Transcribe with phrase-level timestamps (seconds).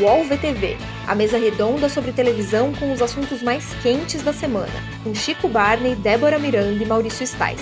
[0.00, 4.72] UOL VTV, a mesa redonda sobre televisão com os assuntos mais quentes da semana,
[5.04, 7.54] com Chico Barney, Débora Miranda e Maurício Sticer.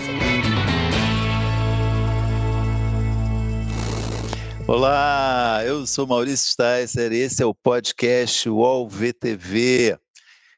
[4.66, 9.98] Olá, eu sou Maurício Sticer e esse é o podcast UOL VTV,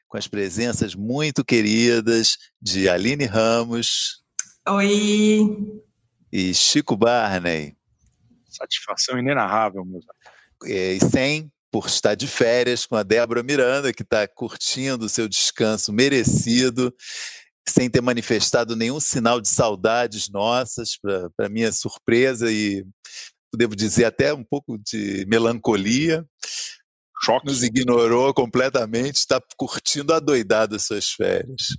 [0.07, 4.23] com as presenças muito queridas de Aline Ramos.
[4.69, 5.81] Oi.
[6.31, 7.75] E Chico Barney.
[8.47, 10.35] Satisfação inenarrável, meus amigos.
[10.63, 15.27] E sem por estar de férias com a Débora Miranda, que está curtindo o seu
[15.27, 16.95] descanso merecido,
[17.67, 20.91] sem ter manifestado nenhum sinal de saudades nossas,
[21.35, 22.85] para minha surpresa e,
[23.53, 26.25] devo dizer, até um pouco de melancolia.
[27.21, 27.45] Choque.
[27.45, 31.75] Nos ignorou completamente, está curtindo adoidado as suas férias.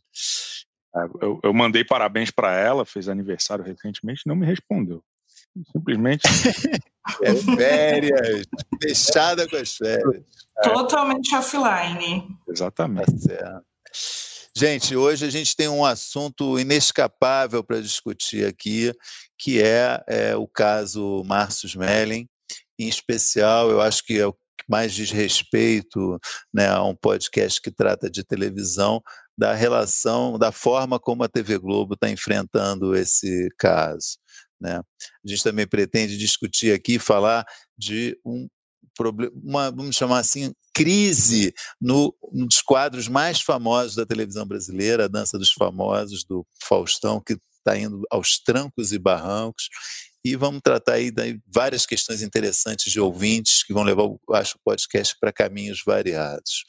[0.94, 5.02] É, eu, eu mandei parabéns para ela, fez aniversário recentemente, não me respondeu.
[5.73, 6.23] Simplesmente.
[7.23, 8.47] é férias,
[8.83, 10.24] fechada com as férias.
[10.62, 12.27] Totalmente offline.
[12.48, 13.28] Exatamente.
[13.28, 13.62] Tá
[14.56, 18.92] gente, hoje a gente tem um assunto inescapável para discutir aqui,
[19.39, 22.27] que é, é o caso Márcio Smelling.
[22.78, 26.19] Em especial, eu acho que é o que mais diz respeito
[26.53, 29.03] né, a um podcast que trata de televisão,
[29.36, 34.19] da relação, da forma como a TV Globo está enfrentando esse caso.
[34.61, 34.77] Né?
[34.79, 37.45] A gente também pretende discutir aqui, falar
[37.77, 38.49] de um
[38.97, 45.09] problema, uma, vamos chamar assim, crise no, nos quadros mais famosos da televisão brasileira, a
[45.09, 49.69] Dança dos Famosos, do Faustão, que está indo aos trancos e barrancos,
[50.25, 54.61] e vamos tratar aí de várias questões interessantes de ouvintes que vão levar, acho, o
[54.65, 56.65] podcast para caminhos variados.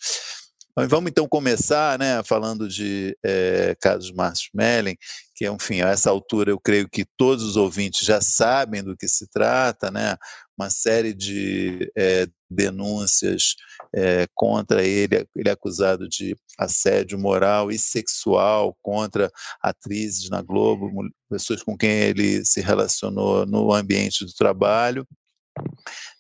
[0.86, 4.96] Vamos então começar, né, falando de é, casos Márcio Mellen,
[5.34, 9.08] que, enfim, a essa altura eu creio que todos os ouvintes já sabem do que
[9.08, 10.16] se trata, né,
[10.56, 13.56] uma série de é, denúncias
[13.92, 20.92] é, contra ele, ele é acusado de assédio moral e sexual contra atrizes na Globo,
[21.28, 25.08] pessoas com quem ele se relacionou no ambiente do trabalho,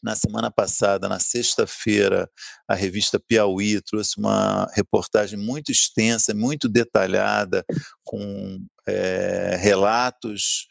[0.01, 2.29] na semana passada, na sexta-feira,
[2.67, 7.65] a revista Piauí trouxe uma reportagem muito extensa, muito detalhada,
[8.03, 10.67] com é, relatos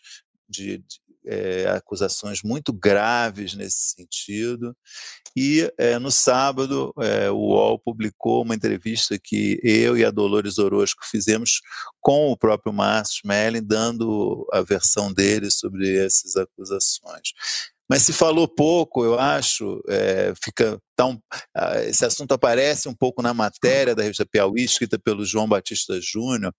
[0.49, 4.77] de, de é, acusações muito graves nesse sentido.
[5.37, 10.59] E é, no sábado, é, o UOL publicou uma entrevista que eu e a Dolores
[10.59, 11.61] Orozco fizemos
[12.01, 17.33] com o próprio Márcio Smelling, dando a versão dele sobre essas acusações
[17.89, 21.21] mas se falou pouco, eu acho, é, fica tão,
[21.85, 26.53] esse assunto aparece um pouco na matéria da revista Piauí, escrita pelo João Batista Júnior,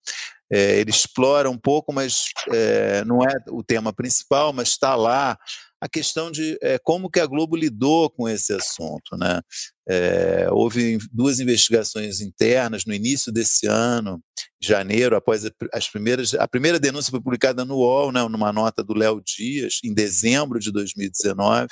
[0.52, 5.38] é, ele explora um pouco, mas é, não é o tema principal, mas está lá
[5.80, 9.16] a questão de é, como que a Globo lidou com esse assunto.
[9.18, 9.42] Né?
[9.88, 14.22] É, houve duas investigações internas no início desse ano,
[14.60, 16.34] janeiro, após as primeiras.
[16.34, 20.60] A primeira denúncia foi publicada no UOL, né, numa nota do Léo Dias, em dezembro
[20.60, 21.68] de 2019,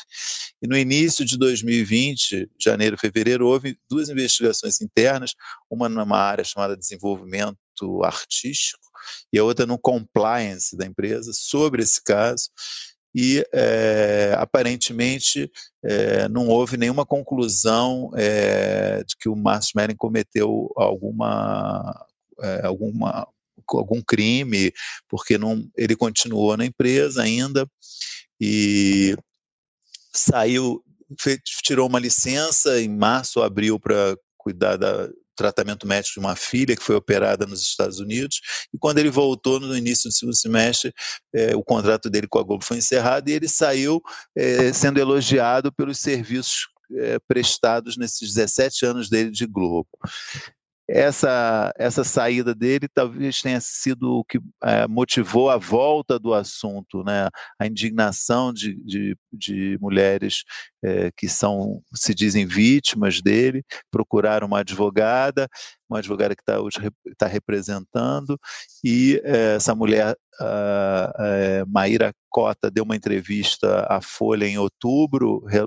[0.62, 5.34] e no início de 2020, janeiro, fevereiro, houve duas investigações internas,
[5.70, 7.58] uma numa área chamada desenvolvimento
[8.04, 8.86] artístico
[9.34, 12.50] e a outra no compliance da empresa sobre esse caso
[13.16, 15.50] e é, aparentemente
[15.82, 22.06] é, não houve nenhuma conclusão é, de que o Márcio Mering cometeu alguma,
[22.62, 23.26] alguma
[23.68, 24.74] algum crime,
[25.08, 27.66] porque não, ele continuou na empresa ainda
[28.40, 29.16] e
[30.14, 30.84] saiu,
[31.64, 36.84] tirou uma licença em março, abril para cuidar da, tratamento médico de uma filha que
[36.84, 38.40] foi operada nos Estados Unidos,
[38.74, 40.94] e quando ele voltou no início do segundo semestre,
[41.34, 44.02] é, o contrato dele com a Globo foi encerrado e ele saiu
[44.36, 49.90] é, sendo elogiado pelos serviços é, prestados nesses 17 anos dele de Globo
[50.88, 57.04] essa, essa saída dele talvez tenha sido o que é, motivou a volta do assunto,
[57.04, 57.30] né?
[57.60, 60.44] a indignação de, de, de mulheres
[60.84, 65.48] é, que são se dizem vítimas dele, procuraram uma advogada,
[65.90, 66.58] uma advogada que está
[67.18, 68.40] tá representando,
[68.84, 71.14] e é, essa mulher, a,
[71.62, 75.66] a Maíra Cota, deu uma entrevista à Folha em outubro, re,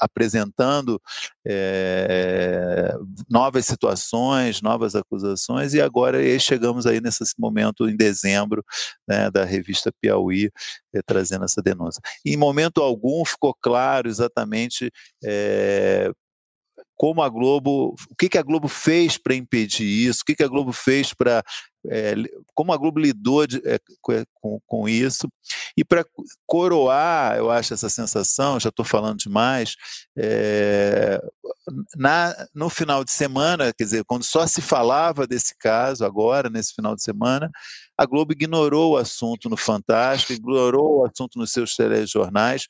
[0.00, 1.00] apresentando
[1.46, 2.94] é,
[3.30, 8.64] novas situações, novas acusações, e agora chegamos aí nesse momento, em dezembro,
[9.06, 10.50] né, da revista Piauí,
[10.94, 12.00] é, trazendo essa denúncia.
[12.24, 14.90] Em momento algum ficou claro exatamente
[16.98, 20.42] como a Globo, o que, que a Globo fez para impedir isso, o que, que
[20.42, 21.44] a Globo fez para
[21.86, 22.14] é,
[22.54, 23.78] como a Globo lidou de, é,
[24.40, 25.28] com, com, isso.
[25.76, 26.04] E para
[26.46, 29.76] coroar, eu acho, essa sensação, já estou falando demais,
[30.16, 31.20] é,
[31.96, 36.74] na, no final de semana, quer dizer, quando só se falava desse caso, agora, nesse
[36.74, 37.50] final de semana,
[37.96, 42.66] a Globo ignorou o assunto no Fantástico, ignorou o assunto nos seus telejornais,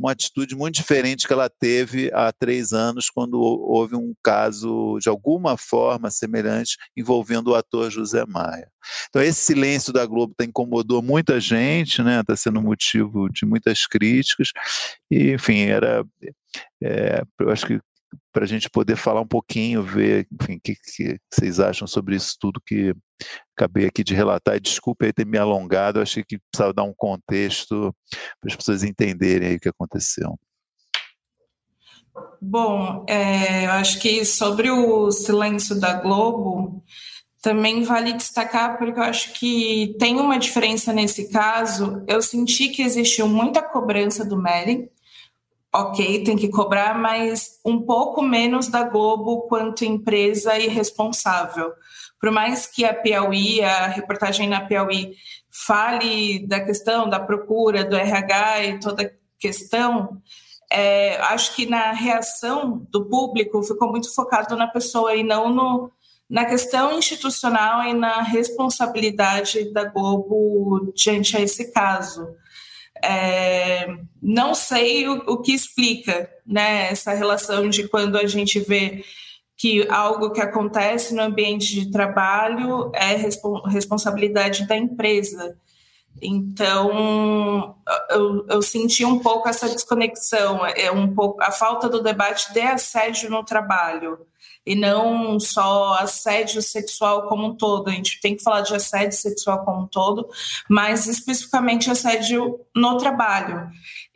[0.00, 5.10] uma atitude muito diferente que ela teve há três anos, quando houve um caso de
[5.10, 8.66] alguma forma semelhante envolvendo o ator José Maia.
[9.08, 12.20] Então, esse silêncio da Globo tá, incomodou muita gente, né?
[12.20, 14.52] Está sendo motivo de muitas críticas,
[15.10, 16.02] e, enfim, era.
[16.82, 17.80] É, eu acho que
[18.32, 22.16] para a gente poder falar um pouquinho, ver, enfim, o que, que, vocês acham sobre
[22.16, 22.94] isso tudo que
[23.56, 24.56] acabei aqui de relatar.
[24.56, 27.94] E desculpe aí ter me alongado, eu achei que precisava dar um contexto
[28.40, 30.38] para as pessoas entenderem o que aconteceu.
[32.40, 36.82] Bom, é, eu acho que sobre o silêncio da Globo,
[37.42, 42.04] também vale destacar, porque eu acho que tem uma diferença nesse caso.
[42.06, 44.90] Eu senti que existiu muita cobrança do Mery,
[45.72, 51.72] ok, tem que cobrar, mas um pouco menos da Globo quanto empresa e responsável.
[52.20, 55.14] Por mais que a Piauí, a reportagem na Piauí,
[55.50, 60.20] fale da questão da procura, do RH e toda a questão,
[60.70, 65.90] é, acho que na reação do público ficou muito focado na pessoa e não no,
[66.28, 72.28] na questão institucional e na responsabilidade da Globo diante a esse caso.
[73.02, 73.86] É,
[74.22, 79.04] não sei o, o, que explica né, essa relação de quando a gente vê
[79.56, 83.16] que algo que acontece no ambiente de trabalho é
[83.68, 85.56] responsabilidade da empresa.
[86.20, 87.76] Então,
[88.10, 92.60] eu, eu, senti um pouco essa desconexão, é um pouco a falta do debate de
[92.60, 94.26] assédio no trabalho
[94.64, 97.88] e não só assédio sexual como um todo.
[97.88, 100.28] A gente tem que falar de assédio sexual como um todo,
[100.68, 103.68] mas especificamente assédio no trabalho.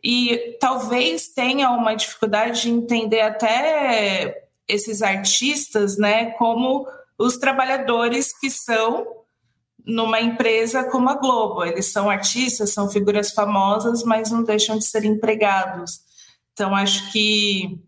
[0.02, 6.86] E talvez tenha uma dificuldade de entender até esses artistas, né, como
[7.18, 9.06] os trabalhadores que são
[9.84, 11.64] numa empresa como a Globo.
[11.64, 16.00] Eles são artistas, são figuras famosas, mas não deixam de ser empregados.
[16.52, 17.78] Então, acho que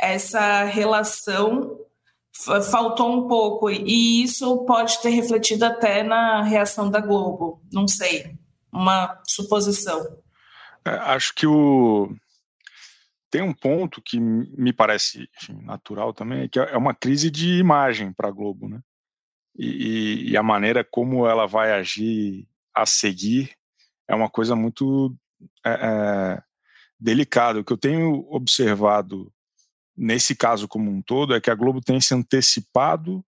[0.00, 1.78] essa relação
[2.32, 8.36] faltou um pouco e isso pode ter refletido até na reação da Globo, não sei,
[8.72, 10.18] uma suposição.
[10.84, 12.14] É, acho que o
[13.30, 18.12] tem um ponto que me parece enfim, natural também, que é uma crise de imagem
[18.12, 18.80] para a Globo, né?
[19.56, 23.54] E, e, a maneira como ela vai agir a seguir
[24.08, 25.14] é uma coisa muito
[25.64, 26.42] é, é,
[26.98, 27.60] delicada.
[27.60, 29.31] O que eu tenho observado
[29.96, 33.24] nesse caso como um todo, é que a Globo tem se antecipado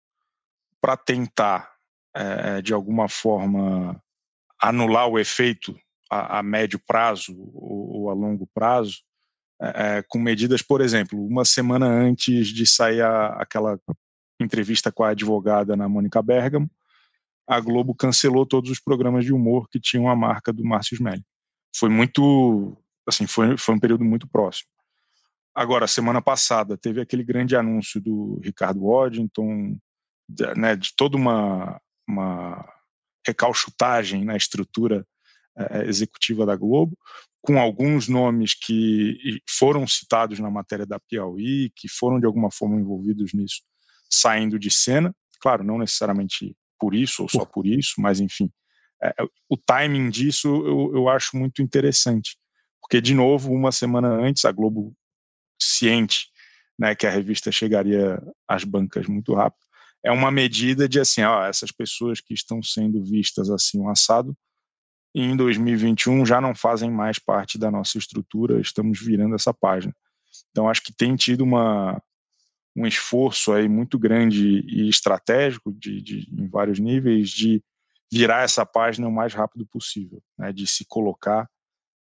[0.81, 1.71] para tentar,
[2.15, 4.01] é, de alguma forma,
[4.61, 5.79] anular o efeito
[6.09, 9.00] a, a médio prazo ou, ou, a longo prazo,
[9.61, 13.79] é, com medidas, por exemplo, uma semana antes de sair a, aquela
[14.39, 16.69] entrevista com a advogada na Mônica Bergamo,
[17.47, 21.23] a Globo cancelou todos os programas de humor que tinham a marca do Márcio Smelly.
[21.75, 22.77] Foi muito,
[23.07, 24.69] assim, foi, foi um período muito próximo.
[25.59, 29.77] Agora, semana passada, teve aquele grande anúncio do Ricardo Waddington,
[30.29, 32.65] de, né, de toda uma, uma
[33.27, 35.06] recalchutagem na estrutura
[35.57, 36.97] é, executiva da Globo,
[37.41, 42.80] com alguns nomes que foram citados na matéria da Piauí, que foram de alguma forma
[42.80, 43.61] envolvidos nisso,
[44.09, 45.13] saindo de cena.
[45.42, 48.49] Claro, não necessariamente por isso ou só por isso, mas enfim,
[49.04, 49.13] é,
[49.49, 52.37] o timing disso eu, eu acho muito interessante.
[52.80, 54.95] Porque, de novo, uma semana antes, a Globo
[55.59, 56.28] ciente
[56.78, 59.61] né, que a revista chegaria às bancas muito rápido,
[60.04, 64.35] é uma medida de assim, ó, essas pessoas que estão sendo vistas assim, um assado,
[65.13, 69.94] em 2021 já não fazem mais parte da nossa estrutura, estamos virando essa página.
[70.51, 72.01] Então acho que tem tido uma,
[72.75, 77.61] um esforço aí muito grande e estratégico de, de, em vários níveis de
[78.11, 81.49] virar essa página o mais rápido possível, né, de se colocar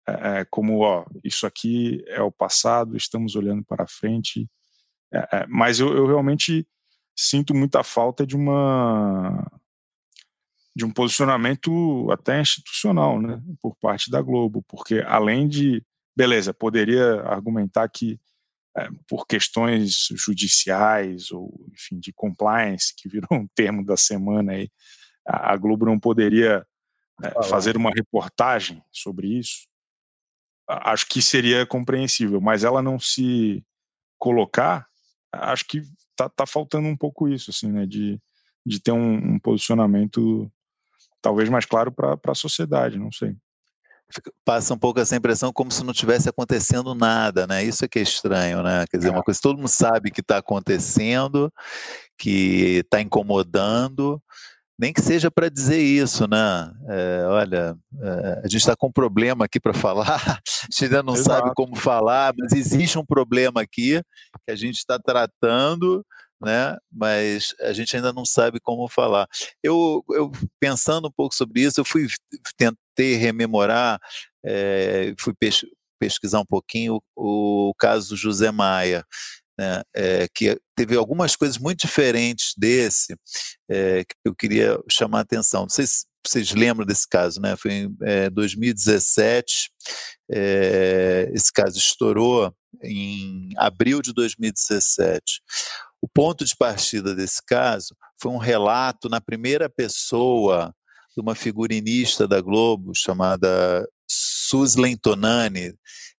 [0.07, 4.49] é, é, como ó, isso aqui é o passado, estamos olhando para frente.
[5.13, 6.67] É, é, mas eu, eu, realmente
[7.15, 9.49] sinto muita falta de uma
[10.75, 15.85] de um posicionamento até institucional, né, por parte da Globo, porque além de
[16.17, 18.19] beleza, poderia argumentar que
[18.75, 24.69] é, por questões judiciais ou enfim de compliance que virou um termo da semana aí,
[25.27, 26.65] a, a Globo não poderia
[27.23, 29.71] é, fazer uma reportagem sobre isso
[30.67, 33.63] acho que seria compreensível, mas ela não se
[34.17, 34.87] colocar
[35.33, 35.81] acho que
[36.15, 37.85] tá, tá faltando um pouco isso, assim, né?
[37.85, 38.19] De,
[38.65, 40.51] de ter um, um posicionamento
[41.21, 43.35] talvez mais claro para a sociedade, não sei.
[44.45, 47.63] Passa um pouco essa impressão como se não tivesse acontecendo nada, né?
[47.63, 48.85] Isso é que é estranho, né?
[48.89, 49.23] Quer dizer, uma é.
[49.23, 51.51] coisa que todo mundo sabe que está acontecendo,
[52.17, 54.21] que está incomodando,
[54.83, 56.69] nem que seja para dizer isso, né?
[56.89, 61.01] É, olha, é, a gente está com um problema aqui para falar, a gente ainda
[61.01, 61.39] não Exato.
[61.39, 64.01] sabe como falar, mas existe um problema aqui
[64.45, 66.05] que a gente está tratando,
[66.41, 66.75] né?
[66.91, 69.25] Mas a gente ainda não sabe como falar.
[69.63, 72.07] Eu, eu pensando um pouco sobre isso, eu fui
[72.57, 74.01] tentei rememorar,
[74.45, 75.33] é, fui
[75.97, 79.05] pesquisar um pouquinho o, o caso do José Maia
[79.57, 83.15] né, é, que teve algumas coisas muito diferentes desse
[83.69, 85.63] é, que eu queria chamar a atenção.
[85.63, 87.55] Não sei se vocês lembram desse caso, né?
[87.57, 89.69] Foi em é, 2017,
[91.33, 95.41] esse caso estourou em abril de 2017.
[96.01, 100.73] O ponto de partida desse caso foi um relato na primeira pessoa
[101.15, 105.73] de uma figurinista da Globo chamada Suslen Tonani,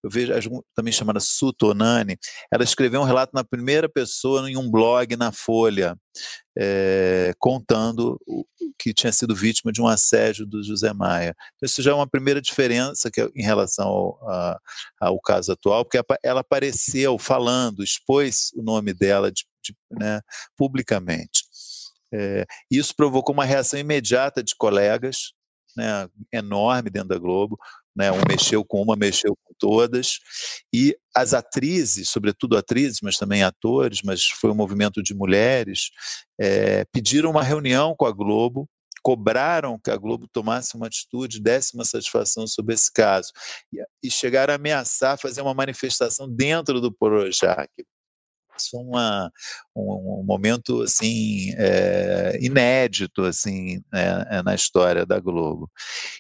[0.05, 0.31] eu vejo
[0.75, 2.19] também chamada Su Tonani,
[2.53, 5.97] ela escreveu um relato na primeira pessoa em um blog na Folha,
[6.57, 8.21] é, contando
[8.79, 11.35] que tinha sido vítima de um assédio do José Maia.
[11.57, 14.59] Então, isso já é uma primeira diferença que, é em relação ao, a,
[15.01, 20.21] ao caso atual, porque ela apareceu falando, expôs o nome dela de, de, né,
[20.55, 21.45] publicamente.
[22.13, 25.33] É, isso provocou uma reação imediata de colegas,
[25.75, 27.59] né, enorme dentro da Globo.
[27.97, 30.19] Né, um mexeu com uma, mexeu com todas,
[30.73, 35.91] e as atrizes, sobretudo atrizes, mas também atores, mas foi um movimento de mulheres,
[36.41, 38.69] é, pediram uma reunião com a Globo,
[39.05, 43.31] cobraram que a Globo tomasse uma atitude, desse uma satisfação sobre esse caso,
[44.03, 47.71] e, chegaram a ameaçar fazer uma manifestação dentro do Projac,
[48.73, 49.31] uma,
[49.75, 55.71] um, um, momento assim é, inédito assim né, na história da Globo.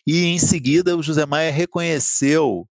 [0.06, 2.68] E em seguida o José Maia reconheceu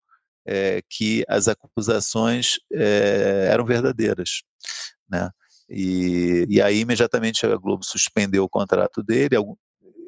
[0.46, 4.42] é, que as acusações é, eram verdadeiras,
[5.10, 5.30] né?
[5.68, 9.36] E, e aí imediatamente a Globo suspendeu o contrato dele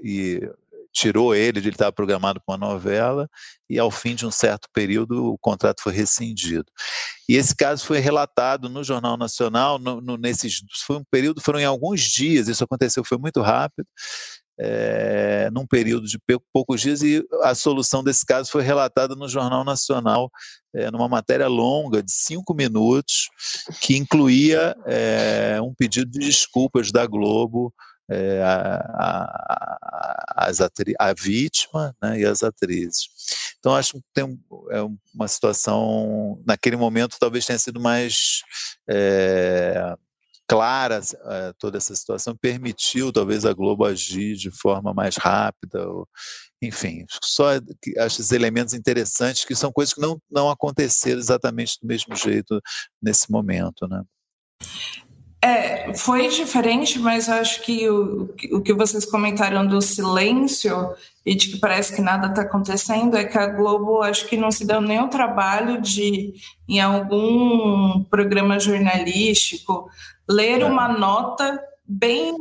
[0.02, 0.40] e
[0.92, 3.28] tirou ele, ele estava programado para uma novela,
[3.68, 6.66] e ao fim de um certo período o contrato foi rescindido.
[7.28, 11.60] E esse caso foi relatado no Jornal Nacional, no, no, nesses, foi um período, foram
[11.60, 13.86] em alguns dias, isso aconteceu, foi muito rápido,
[14.62, 16.18] é, num período de
[16.52, 20.30] poucos dias, e a solução desse caso foi relatada no Jornal Nacional,
[20.74, 23.30] é, numa matéria longa, de cinco minutos,
[23.80, 27.72] que incluía é, um pedido de desculpas da Globo
[28.10, 33.08] é, a, a, as a vítima né, e as atrizes.
[33.58, 34.38] Então, acho que tem
[34.70, 34.82] é
[35.14, 38.42] uma situação, naquele momento, talvez tenha sido mais
[38.88, 39.94] é,
[40.48, 46.08] clara é, toda essa situação, permitiu talvez a Globo agir de forma mais rápida, ou,
[46.60, 47.50] enfim, só
[47.98, 52.60] acho esses elementos interessantes que são coisas que não, não aconteceram exatamente do mesmo jeito
[53.00, 54.02] nesse momento, né?
[55.42, 60.94] É, foi diferente, mas acho que o, o que vocês comentaram do silêncio
[61.24, 64.50] e de que parece que nada está acontecendo é que a Globo acho que não
[64.50, 66.34] se deu nem o trabalho de,
[66.68, 69.88] em algum programa jornalístico,
[70.28, 72.32] ler uma nota bem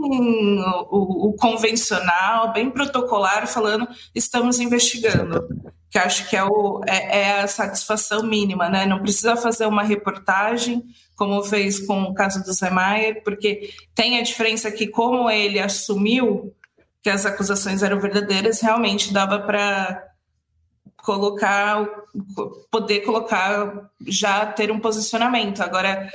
[0.92, 5.48] o, o, convencional, bem protocolar, falando estamos investigando.
[5.90, 8.86] Que acho que é, o, é, é a satisfação mínima, né?
[8.86, 10.84] Não precisa fazer uma reportagem
[11.20, 15.60] como fez com o caso do Zé Maier, porque tem a diferença que, como ele
[15.60, 16.56] assumiu
[17.04, 20.02] que as acusações eram verdadeiras, realmente dava para
[20.96, 21.86] colocar,
[22.72, 25.62] poder colocar, já ter um posicionamento.
[25.62, 26.10] Agora,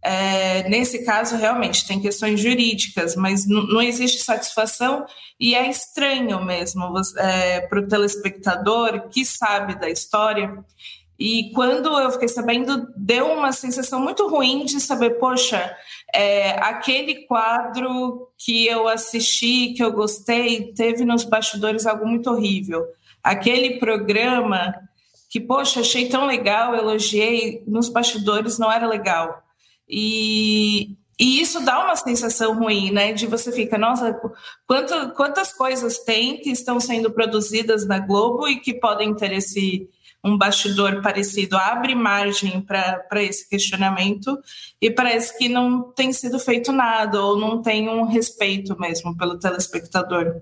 [0.00, 5.04] é, nesse caso, realmente tem questões jurídicas, mas não existe satisfação
[5.40, 10.64] e é estranho mesmo é, para o telespectador que sabe da história
[11.18, 15.74] e quando eu fiquei sabendo, deu uma sensação muito ruim de saber, poxa,
[16.12, 22.84] é, aquele quadro que eu assisti, que eu gostei, teve nos bastidores algo muito horrível.
[23.22, 24.74] Aquele programa
[25.30, 29.42] que, poxa, achei tão legal, elogiei, nos bastidores não era legal.
[29.88, 33.12] E, e isso dá uma sensação ruim, né?
[33.12, 34.20] De você fica, nossa,
[34.66, 39.88] quanto, quantas coisas tem que estão sendo produzidas na Globo e que podem ter esse
[40.24, 44.38] um bastidor parecido abre margem para esse questionamento
[44.80, 49.38] e parece que não tem sido feito nada ou não tem um respeito mesmo pelo
[49.38, 50.40] telespectador.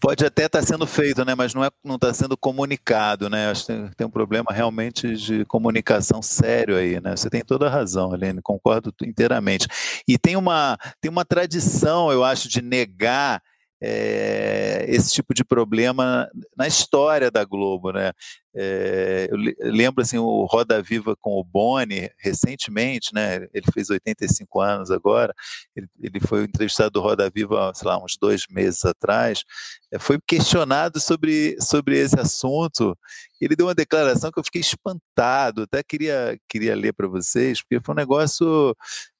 [0.00, 3.50] Pode até estar tá sendo feito, né, mas não é, não está sendo comunicado, né?
[3.50, 7.16] Acho que tem, tem, um problema realmente de comunicação sério aí, né?
[7.16, 9.66] Você tem toda a razão, Helene, concordo inteiramente.
[10.06, 13.42] E tem uma, tem uma tradição, eu acho, de negar
[13.80, 18.12] é, esse tipo de problema na história da Globo, né?
[18.58, 23.46] É, eu lembro assim o Roda Viva com o Boni recentemente, né?
[23.52, 25.34] Ele fez 85 anos agora.
[25.74, 29.44] Ele, ele foi entrevistado do Roda Viva, sei lá, uns dois meses atrás.
[29.92, 32.96] É, foi questionado sobre sobre esse assunto.
[33.40, 35.62] Ele deu uma declaração que eu fiquei espantado.
[35.62, 38.74] Até queria queria ler para vocês, porque foi um negócio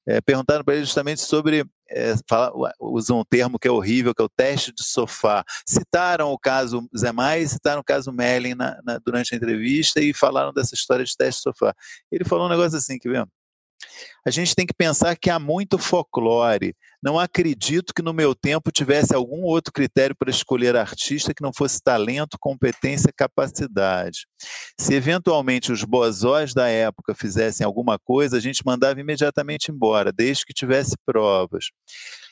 [0.07, 4.21] é, perguntaram para ele justamente sobre, é, fala, usam um termo que é horrível, que
[4.21, 5.43] é o teste de sofá.
[5.67, 10.13] Citaram o caso Zé Mais, citaram o caso Mellin na, na, durante a entrevista e
[10.13, 11.73] falaram dessa história de teste sofá.
[12.11, 13.29] Ele falou um negócio assim, que vendo?
[14.25, 16.75] A gente tem que pensar que há muito folclore.
[17.01, 21.53] Não acredito que no meu tempo tivesse algum outro critério para escolher artista que não
[21.53, 24.27] fosse talento, competência, capacidade.
[24.79, 30.45] Se eventualmente os bozós da época fizessem alguma coisa, a gente mandava imediatamente embora, desde
[30.45, 31.65] que tivesse provas.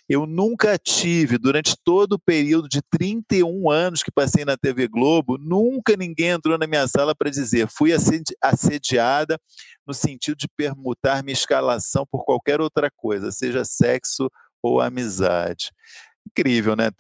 [0.07, 5.38] Eu nunca tive, durante todo o período de 31 anos que passei na TV Globo,
[5.38, 7.91] nunca ninguém entrou na minha sala para dizer fui
[8.41, 9.39] assediada
[9.85, 14.29] no sentido de permutar minha escalação por qualquer outra coisa, seja sexo
[14.62, 15.71] ou amizade.
[16.27, 16.91] Incrível, né?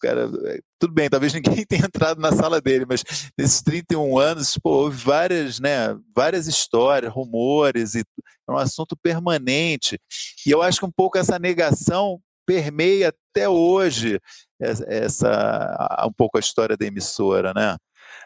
[0.00, 0.30] Cara,
[0.78, 3.02] tudo bem, talvez ninguém tenha entrado na sala dele, mas
[3.38, 9.98] nesses 31 anos, pô, houve várias, né, várias histórias, rumores, e é um assunto permanente.
[10.46, 14.20] E eu acho que um pouco essa negação permeia até hoje
[14.60, 17.76] essa um pouco a história da emissora, né?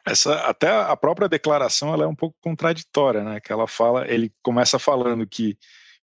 [0.06, 3.40] Essa até a própria declaração ela é um pouco contraditória, né?
[3.40, 5.56] Que ela fala, ele começa falando que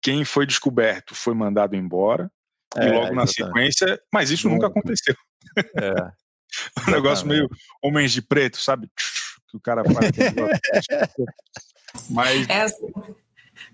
[0.02, 2.32] quem foi descoberto foi mandado embora
[2.76, 5.16] é, e logo na sequência, mas isso nunca, aconteceu.
[5.80, 5.94] É.
[6.88, 7.50] um negócio meio
[7.82, 8.90] homens de preto, sabe?
[9.50, 10.10] Que o cara faz.
[12.10, 12.88] mas é assim.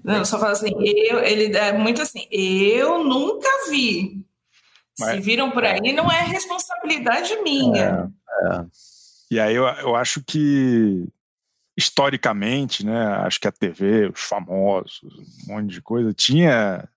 [0.03, 4.23] Não, só fala assim, eu, ele é muito assim, eu nunca vi.
[4.99, 8.11] Mas, Se viram por aí, não é responsabilidade minha.
[8.43, 8.65] É, é.
[9.31, 11.07] E aí eu, eu acho que
[11.77, 15.01] historicamente, né, acho que a TV, os famosos,
[15.47, 16.89] um monte de coisa, tinha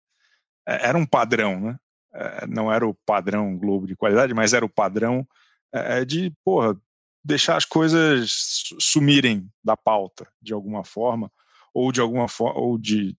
[0.67, 1.79] é, era um padrão, né?
[2.15, 5.27] É, não era o padrão Globo de qualidade, mas era o padrão
[5.73, 6.77] é, de, porra,
[7.25, 11.31] deixar as coisas sumirem da pauta de alguma forma,
[11.75, 13.17] ou de alguma ou de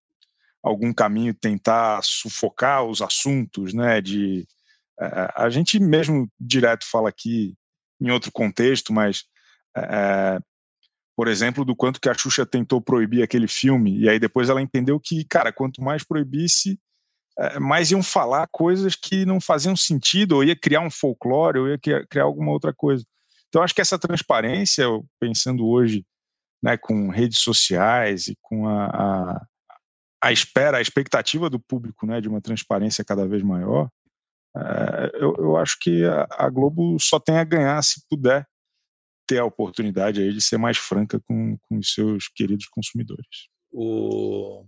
[0.61, 4.01] algum caminho tentar sufocar os assuntos, né?
[4.01, 4.47] De
[4.99, 7.55] é, a gente mesmo direto fala aqui
[7.99, 9.23] em outro contexto, mas
[9.75, 10.39] é,
[11.15, 14.61] por exemplo, do quanto que a Xuxa tentou proibir aquele filme e aí depois ela
[14.61, 16.79] entendeu que, cara, quanto mais proibisse,
[17.59, 21.79] mais iam falar coisas que não faziam sentido, ou ia criar um folclore, ou ia
[21.79, 23.03] criar alguma outra coisa.
[23.49, 24.85] Então, acho que essa transparência,
[25.19, 26.05] pensando hoje
[26.63, 29.45] né, com redes sociais e com a, a,
[30.23, 33.89] a, espera, a expectativa do público né, de uma transparência cada vez maior,
[34.56, 38.47] é, eu, eu, acho que a, a, Globo só tem a ganhar se puder
[39.28, 43.49] ter a oportunidade aí de ser mais franca com, com os seus queridos consumidores.
[43.71, 44.65] O...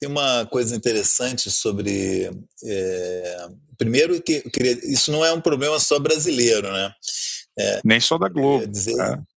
[0.00, 2.30] Tem uma coisa interessante sobre.
[2.64, 3.48] É...
[3.76, 4.72] Primeiro, que queria...
[4.90, 6.92] isso não é um problema só brasileiro, né?
[7.58, 8.66] É, Nem só da Globo.
[8.66, 8.98] Dizer...
[8.98, 9.35] É.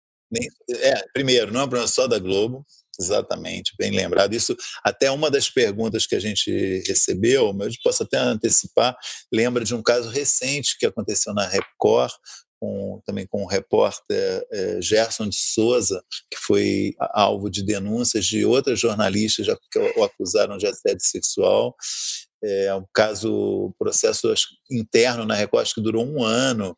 [0.70, 2.64] É, primeiro, não é um problema só da Globo,
[3.00, 4.34] exatamente, bem lembrado.
[4.34, 8.96] Isso, até uma das perguntas que a gente recebeu, eu posso até antecipar,
[9.32, 12.12] lembra de um caso recente que aconteceu na Record,
[12.60, 18.44] com, também com o repórter é, Gerson de Souza, que foi alvo de denúncias de
[18.44, 21.74] outras jornalistas já que o acusaram de assédio sexual.
[22.42, 24.32] É um caso, processo
[24.70, 26.76] interno na Record, acho que durou um ano,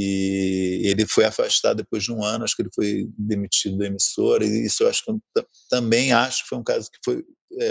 [0.00, 4.44] e ele foi afastado depois de um ano, acho que ele foi demitido da emissora,
[4.44, 5.12] e isso eu acho que
[5.68, 7.24] também acho que foi um caso que foi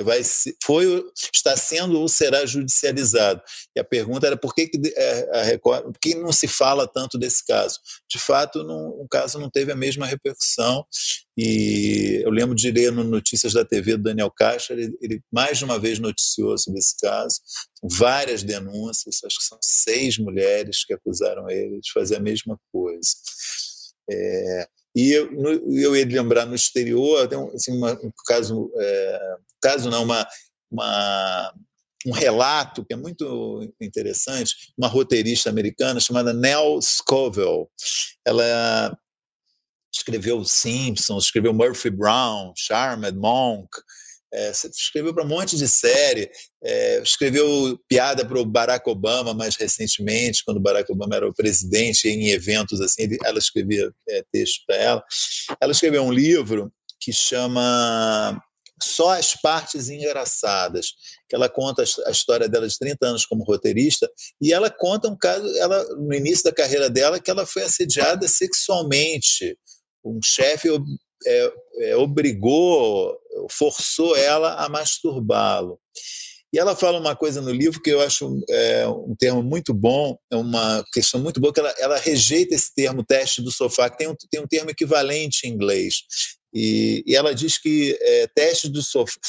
[0.04, 0.22] vai
[0.63, 3.42] foi está sendo ou será judicializado.
[3.76, 6.88] E a pergunta era por que, que é, a Record, por que não se fala
[6.88, 7.80] tanto desse caso?
[8.10, 10.86] De fato, não, o caso não teve a mesma repercussão.
[11.38, 15.60] E eu lembro de ler no Notícias da TV do Daniel Caixa, ele, ele mais
[15.60, 17.40] de uma vez noticiou sobre esse caso,
[17.84, 23.12] várias denúncias, acho que são seis mulheres que acusaram ele de fazer a mesma coisa.
[24.10, 25.30] É, e eu,
[25.72, 30.28] eu ia lembrar no exterior, tem um, assim, uma, um caso, é, caso não, uma,
[30.72, 31.54] uma,
[32.04, 37.70] um relato que é muito interessante, uma roteirista americana chamada Nell Scovell.
[38.26, 38.98] Ela
[39.94, 43.70] escreveu Simpsons, escreveu Murphy Brown, Charmed Monk,
[44.34, 46.30] é, escreveu para um monte de série,
[46.63, 51.34] é, escreveu piada para o Barack Obama mais recentemente, quando o Barack Obama era o
[51.34, 55.04] presidente, em eventos assim, ela escrevia é, texto para ela.
[55.62, 58.42] Ela escreveu um livro que chama
[58.82, 60.88] Só as Partes Engraçadas,
[61.30, 64.10] que ela conta a história dela de 30 anos como roteirista,
[64.42, 68.28] e ela conta um caso, ela no início da carreira dela, que ela foi assediada
[68.28, 69.58] sexualmente.
[70.04, 70.70] Um chefe
[71.26, 73.18] é, é, obrigou,
[73.50, 75.80] forçou ela a masturbá-lo.
[76.54, 80.17] E ela fala uma coisa no livro que eu acho é, um termo muito bom,
[80.32, 83.97] é uma questão muito boa, que ela, ela rejeita esse termo teste do sofá, que
[83.97, 86.04] tem um, tem um termo equivalente em inglês.
[86.54, 89.19] E, e ela diz que é, teste do sofá.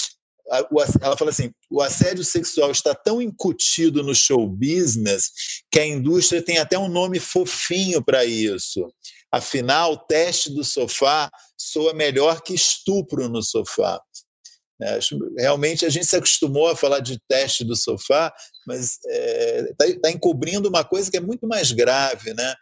[1.02, 5.30] Ela fala assim: o assédio sexual está tão incutido no show business
[5.70, 8.90] que a indústria tem até um nome fofinho para isso.
[9.30, 14.00] Afinal, o teste do sofá soa melhor que estupro no sofá.
[14.80, 15.00] É,
[15.38, 18.32] realmente a gente se acostumou a falar de teste do sofá,
[18.64, 22.54] mas está é, tá, encobrindo uma coisa que é muito mais grave, né?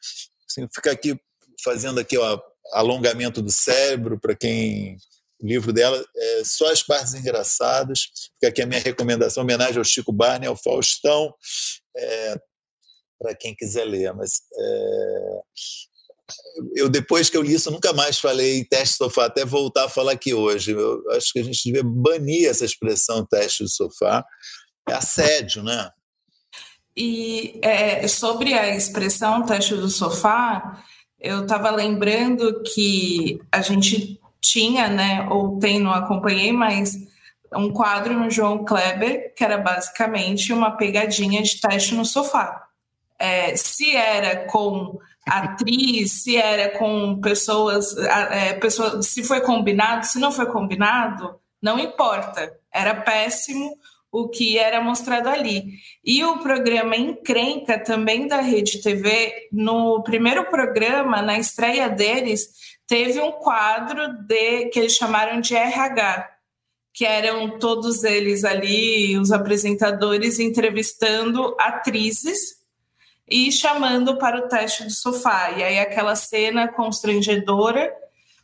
[0.48, 1.14] Assim, fica aqui
[1.62, 2.40] fazendo aqui ó,
[2.72, 4.96] alongamento do cérebro para quem
[5.40, 8.04] o livro dela é só as partes engraçadas.
[8.34, 11.34] Fica aqui a minha recomendação, homenagem ao Chico Barney, ao Faustão,
[11.94, 12.40] é,
[13.18, 14.14] para quem quiser ler.
[14.14, 15.40] Mas é,
[16.74, 20.12] eu depois que eu li isso nunca mais falei teste sofá, até voltar a falar
[20.12, 20.72] aqui hoje.
[20.72, 24.24] Eu acho que a gente devia banir essa expressão teste do sofá.
[24.88, 25.90] É assédio, né?
[26.96, 30.82] E é, sobre a expressão teste do sofá,
[31.20, 36.94] eu estava lembrando que a gente tinha, né, ou tem, não acompanhei, mas
[37.54, 42.65] um quadro no João Kleber que era basicamente uma pegadinha de teste no sofá.
[43.18, 50.18] É, se era com atriz, se era com pessoas, é, pessoas, se foi combinado, se
[50.18, 52.52] não foi combinado, não importa.
[52.72, 53.76] Era péssimo
[54.12, 55.78] o que era mostrado ali.
[56.04, 62.48] E o programa Encrenca, também da Rede TV, no primeiro programa, na estreia deles,
[62.86, 66.30] teve um quadro de que eles chamaram de RH,
[66.94, 72.56] que eram todos eles ali, os apresentadores entrevistando atrizes
[73.28, 75.50] e chamando para o teste do sofá.
[75.56, 77.92] E aí aquela cena constrangedora,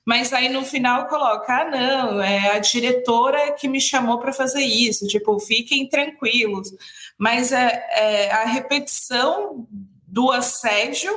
[0.05, 4.65] mas aí no final coloca: ah, não, é a diretora que me chamou para fazer
[4.65, 6.73] isso, tipo, fiquem tranquilos.
[7.17, 9.67] Mas é, é a repetição
[10.07, 11.11] do assédio,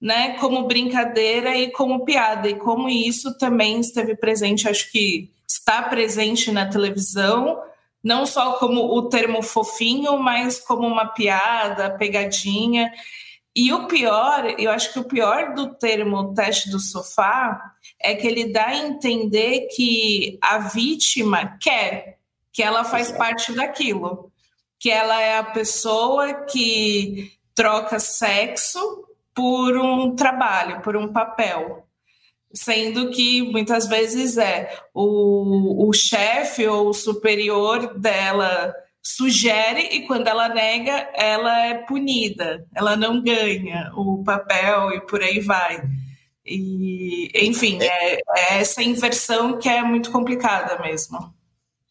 [0.00, 5.82] né, como brincadeira e como piada, e como isso também esteve presente, acho que está
[5.82, 7.62] presente na televisão
[8.02, 12.92] não só como o termo fofinho, mas como uma piada, pegadinha.
[13.54, 17.60] E o pior, eu acho que o pior do termo teste do sofá
[18.00, 22.18] é que ele dá a entender que a vítima quer,
[22.52, 24.32] que ela faz parte daquilo,
[24.78, 31.86] que ela é a pessoa que troca sexo por um trabalho, por um papel
[32.54, 40.28] sendo que muitas vezes é o, o chefe ou o superior dela sugere e quando
[40.28, 45.82] ela nega, ela é punida, ela não ganha o papel e por aí vai.
[46.46, 51.18] E, enfim, é, é essa inversão que é muito complicada mesmo.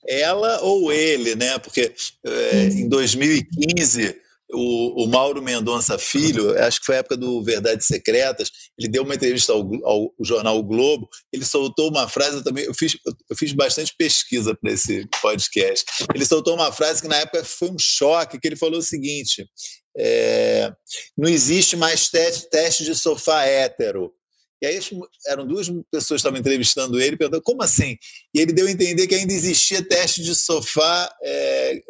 [0.08, 1.58] Ela ou ele, né?
[1.60, 1.94] Porque
[2.26, 4.20] é, em 2015
[4.54, 9.04] o, o, Mauro Mendonça Filho, acho que foi a época do Verdades Secretas, ele deu
[9.04, 12.98] uma entrevista ao, ao, jornal o Globo, ele soltou uma frase, eu também eu fiz,
[13.30, 15.86] eu fiz bastante pesquisa para esse podcast.
[16.14, 19.46] Ele soltou uma frase que na época foi um choque, que ele falou o seguinte:
[19.98, 20.72] é,
[21.18, 24.12] não existe mais teste, teste de sofá hétero.
[24.62, 24.80] E aí
[25.26, 27.98] eram duas pessoas que estavam entrevistando ele, perguntando como assim?
[28.34, 31.82] E ele deu a entender que ainda existia teste de sofá é,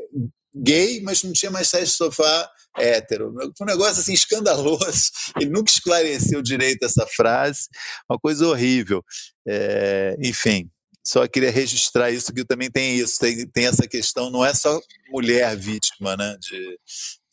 [0.54, 3.34] gay, mas não tinha mais teste de sofá hétero.
[3.58, 5.12] Foi um negócio assim escandaloso.
[5.40, 7.68] Ele nunca esclareceu direito essa frase,
[8.10, 9.04] uma coisa horrível.
[9.48, 10.70] É, enfim,
[11.04, 14.80] só queria registrar isso, que também tem isso, tem, tem essa questão, não é só
[15.10, 16.80] mulher vítima né, de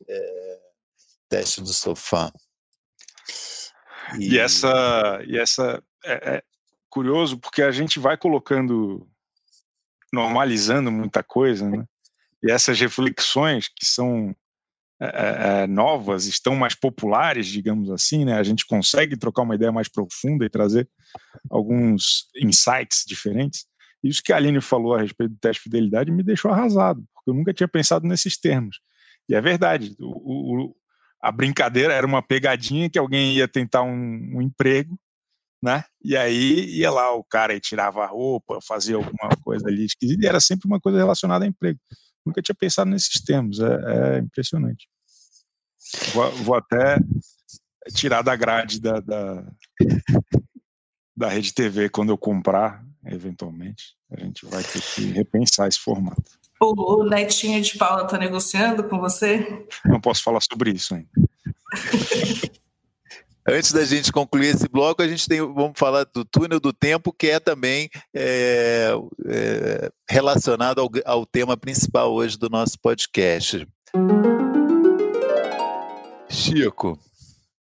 [0.08, 0.58] é,
[1.28, 2.32] teste do sofá.
[4.18, 6.42] E, e essa, e essa é, é
[6.88, 9.06] curioso porque a gente vai colocando,
[10.12, 11.84] normalizando muita coisa, né?
[12.42, 14.34] E essas reflexões que são
[15.00, 18.34] é, é, novas, estão mais populares, digamos assim, né?
[18.34, 20.88] A gente consegue trocar uma ideia mais profunda e trazer
[21.50, 23.66] alguns insights diferentes.
[24.02, 27.30] Isso que a Aline falou a respeito do teste de fidelidade me deixou arrasado, porque
[27.30, 28.80] eu nunca tinha pensado nesses termos.
[29.28, 30.76] E é verdade, o, o,
[31.20, 34.98] a brincadeira era uma pegadinha que alguém ia tentar um, um emprego
[35.62, 35.84] né?
[36.02, 40.24] E aí ia lá o cara e tirava a roupa, fazia alguma coisa ali esquisita,
[40.24, 41.78] e era sempre uma coisa relacionada a emprego.
[42.28, 44.86] Nunca tinha pensado nesses termos, é, é impressionante.
[46.12, 46.98] Vou, vou, até
[47.94, 49.44] tirar da grade da, da,
[51.16, 53.96] da Rede TV quando eu comprar, eventualmente.
[54.10, 56.22] A gente vai ter que repensar esse formato.
[56.60, 59.66] O, o netinho de Paula está negociando com você?
[59.86, 61.08] Não posso falar sobre isso ainda.
[63.50, 67.10] Antes da gente concluir esse bloco, a gente tem, vamos falar do túnel do tempo,
[67.10, 68.90] que é também é,
[69.26, 73.66] é, relacionado ao, ao tema principal hoje do nosso podcast.
[76.28, 77.00] Chico.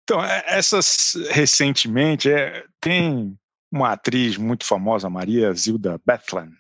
[0.04, 3.34] Então, é, essas recentemente é, tem
[3.72, 6.50] uma atriz muito famosa, Maria Zilda Bethlen,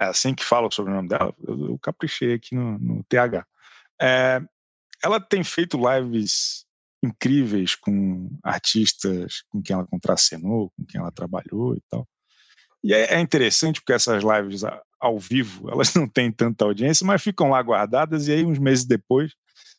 [0.00, 3.44] é assim que fala sobre o nome dela, eu, eu caprichei aqui no, no TH.
[4.00, 4.40] É,
[5.02, 6.65] ela tem feito lives
[7.06, 12.06] incríveis com artistas com quem ela contracenou, com quem ela trabalhou e tal.
[12.82, 14.62] E é, é interessante porque essas lives
[15.00, 18.84] ao vivo, elas não têm tanta audiência, mas ficam lá guardadas e aí uns meses
[18.84, 19.32] depois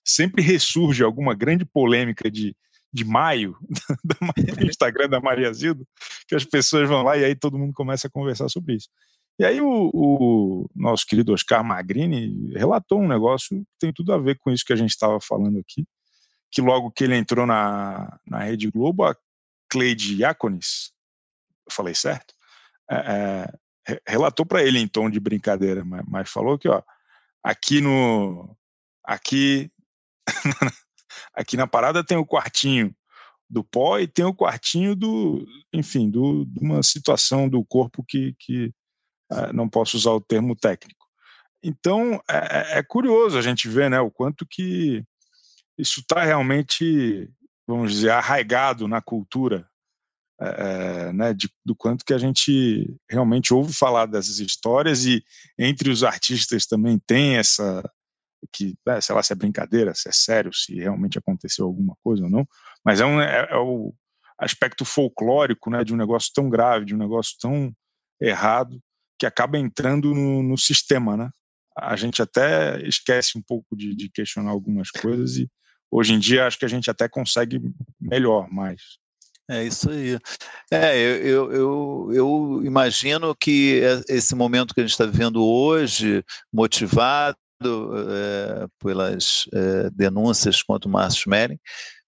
[0.05, 2.55] sempre ressurge alguma grande polêmica de,
[2.93, 3.57] de maio
[4.03, 5.85] do Instagram da Maria Zildo,
[6.27, 8.89] que as pessoas vão lá e aí todo mundo começa a conversar sobre isso.
[9.39, 14.17] E aí o, o, nosso querido Oscar Magrini relatou um negócio que tem tudo a
[14.17, 15.85] ver com isso que a gente estava falando aqui,
[16.51, 19.15] que logo que ele entrou na, na Rede Globo, a
[19.69, 20.91] Cleide Iaconis,
[21.69, 22.33] falei certo?
[22.89, 23.49] É,
[23.89, 26.81] é, relatou para ele em tom de brincadeira, mas, mas, falou que ó,
[27.43, 28.55] aqui no
[29.03, 29.71] aqui
[31.33, 32.95] aqui na parada tem o quartinho
[33.49, 38.35] do pó e tem o quartinho do, enfim, do, de uma situação do corpo que,
[38.39, 38.73] que
[39.31, 41.05] uh, não posso usar o termo técnico.
[41.63, 45.03] Então é, é, é curioso a gente ver, né, o quanto que
[45.77, 47.29] isso está realmente,
[47.67, 49.67] vamos dizer, arraigado na cultura,
[50.39, 55.23] é, né, de, do quanto que a gente realmente ouve falar dessas histórias e
[55.57, 57.83] entre os artistas também tem essa
[58.53, 62.23] que, é, sei lá, se é brincadeira, se é sério, se realmente aconteceu alguma coisa
[62.23, 62.47] ou não,
[62.85, 63.93] mas é, um, é, é o
[64.39, 67.73] aspecto folclórico, né, de um negócio tão grave, de um negócio tão
[68.21, 68.79] errado,
[69.19, 71.31] que acaba entrando no, no sistema, né?
[71.75, 75.49] A gente até esquece um pouco de, de questionar algumas coisas e
[75.91, 77.61] hoje em dia acho que a gente até consegue
[77.99, 78.81] melhor mais.
[79.49, 80.19] É isso aí.
[80.71, 86.21] É, eu, eu, eu imagino que esse momento que a gente está vivendo hoje,
[86.51, 91.59] motivado é, pelas é, denúncias contra o Márcio Smelling,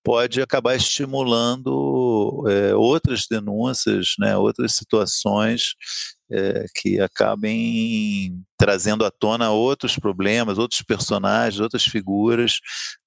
[0.03, 5.75] pode acabar estimulando é, outras denúncias, né, outras situações
[6.31, 12.59] é, que acabem trazendo à tona outros problemas, outros personagens, outras figuras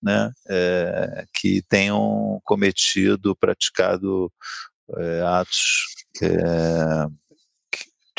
[0.02, 4.32] né, é, que tenham cometido, praticado
[4.96, 5.86] é, atos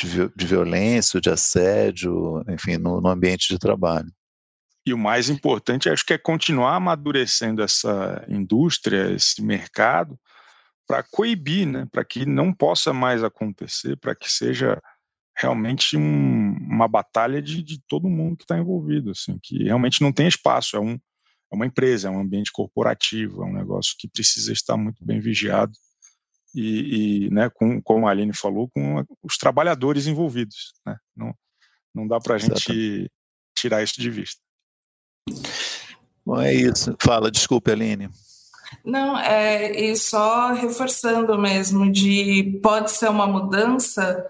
[0.01, 4.11] de, de, violência, de assédio, enfim, no, no ambiente de trabalho.
[4.85, 10.19] E o mais importante, acho que é continuar amadurecendo essa indústria, esse mercado,
[10.85, 11.87] para coibir, né?
[11.91, 14.81] para que não possa mais acontecer, para que seja
[15.35, 20.11] realmente um, uma batalha de, de, todo mundo que está envolvido, assim, que realmente não
[20.11, 24.07] tem espaço, é, um, é uma empresa, é um ambiente corporativo, é um negócio que
[24.07, 25.73] precisa estar muito bem vigiado
[26.53, 30.97] e, e né, com, como a Aline falou, com os trabalhadores envolvidos, né?
[31.15, 31.33] não,
[31.93, 33.11] não dá para a gente
[33.57, 34.41] tirar isso de vista.
[36.25, 36.95] Bom, é isso.
[37.01, 38.09] Fala, desculpe, Aline.
[38.83, 44.25] Não, é, e só reforçando mesmo, de pode ser uma mudança,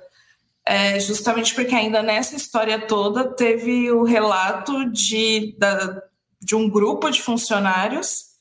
[0.66, 6.02] é, justamente porque ainda nessa história toda teve o relato de, da,
[6.42, 8.34] de um grupo de funcionários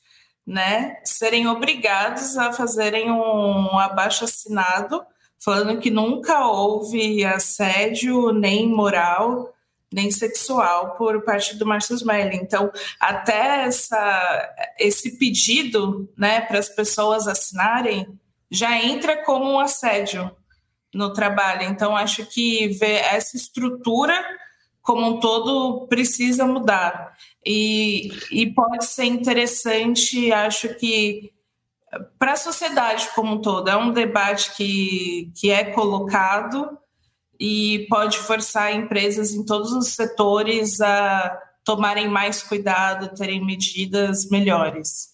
[0.45, 5.03] né, serem obrigados a fazerem um abaixo assinado
[5.43, 9.53] falando que nunca houve assédio nem moral
[9.93, 12.37] nem sexual por parte do Márcio Smelly.
[12.37, 18.07] Então, até essa, esse pedido né, para as pessoas assinarem
[18.49, 20.31] já entra como um assédio
[20.93, 21.63] no trabalho.
[21.63, 24.13] Então, acho que ver essa estrutura
[24.81, 27.17] como um todo precisa mudar.
[27.45, 31.33] E, e pode ser interessante, acho que
[32.17, 33.69] para a sociedade como um todo.
[33.69, 36.77] É um debate que, que é colocado
[37.39, 45.12] e pode forçar empresas em todos os setores a tomarem mais cuidado, terem medidas melhores.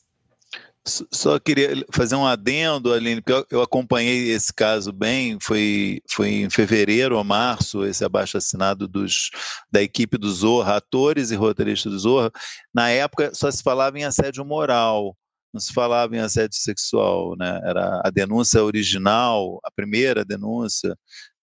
[1.11, 6.49] Só queria fazer um adendo, Aline, porque eu acompanhei esse caso bem, foi, foi em
[6.49, 9.29] fevereiro ou março, esse abaixo assinado dos,
[9.71, 12.31] da equipe do Zorra, atores e roteiristas do Zorra.
[12.73, 15.15] Na época só se falava em assédio moral,
[15.53, 17.59] não se falava em assédio sexual, né?
[17.63, 20.95] Era a denúncia original, a primeira denúncia,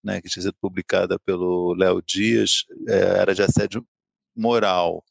[0.02, 3.84] né, que tinha sido publicada pelo Léo Dias, é, era de assédio
[4.36, 5.02] moral.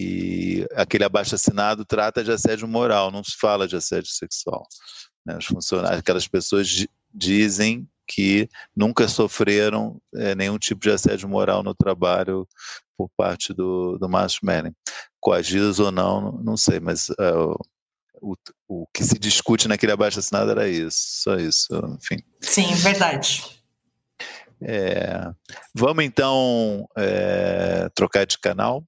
[0.00, 4.64] E aquele abaixo assinado trata de assédio moral, não se fala de assédio sexual.
[5.26, 5.36] Né?
[5.36, 11.74] Os funcionários, aquelas pessoas dizem que nunca sofreram é, nenhum tipo de assédio moral no
[11.74, 12.46] trabalho
[12.96, 14.72] por parte do, do Márcio Manning.
[15.18, 17.58] Coagidos ou não, não sei, mas uh,
[18.22, 18.36] o,
[18.68, 21.68] o que se discute naquele abaixo assinado era isso, só isso,
[22.00, 22.22] enfim.
[22.40, 23.44] Sim, verdade.
[24.62, 25.28] É,
[25.74, 28.84] vamos então é, trocar de canal.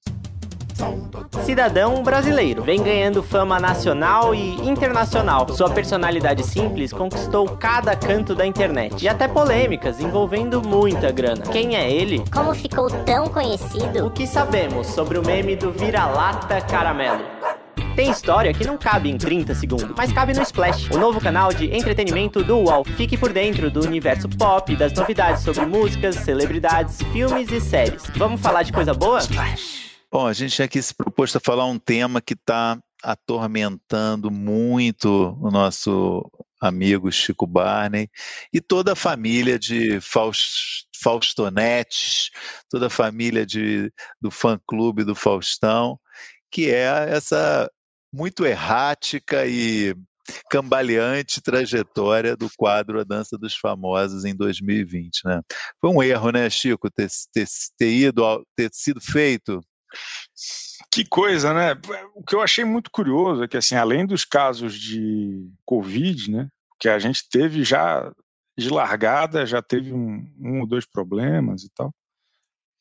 [1.45, 5.49] Cidadão brasileiro, vem ganhando fama nacional e internacional.
[5.49, 11.43] Sua personalidade simples conquistou cada canto da internet e até polêmicas envolvendo muita grana.
[11.51, 12.23] Quem é ele?
[12.33, 14.07] Como ficou tão conhecido?
[14.07, 17.25] O que sabemos sobre o meme do vira-lata caramelo?
[17.97, 21.53] Tem história que não cabe em 30 segundos, mas cabe no Splash, o novo canal
[21.53, 22.85] de entretenimento do UOL.
[22.85, 28.05] Fique por dentro do universo pop, das novidades sobre músicas, celebridades, filmes e séries.
[28.17, 29.19] Vamos falar de coisa boa?
[29.19, 29.90] Splash.
[30.13, 35.53] Bom, a gente aqui se propôs a falar um tema que está atormentando muito o
[35.53, 36.29] nosso
[36.61, 38.11] amigo Chico Barney
[38.53, 42.31] e toda a família de Faust, Faustonetes,
[42.69, 45.97] toda a família de, do fã-clube do Faustão,
[46.51, 47.71] que é essa
[48.13, 49.95] muito errática e
[50.51, 55.41] cambaleante trajetória do quadro A Dança dos Famosos em 2020, né?
[55.81, 57.47] Foi um erro, né, Chico, ter, ter,
[57.79, 59.61] ter ido, ter sido feito.
[60.93, 61.81] Que coisa, né?
[62.15, 66.49] O que eu achei muito curioso é que, assim, além dos casos de Covid, né,
[66.81, 68.13] que a gente teve já
[68.59, 71.95] de largada, já teve um, um ou dois problemas e tal,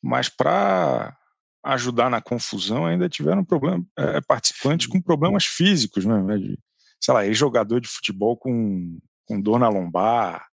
[0.01, 1.15] mas para
[1.63, 6.37] ajudar na confusão, ainda tiveram problem, é, participantes com problemas físicos, né, né?
[6.37, 6.59] De,
[6.99, 10.47] sei lá, ex-jogador de futebol com, com dor na lombar,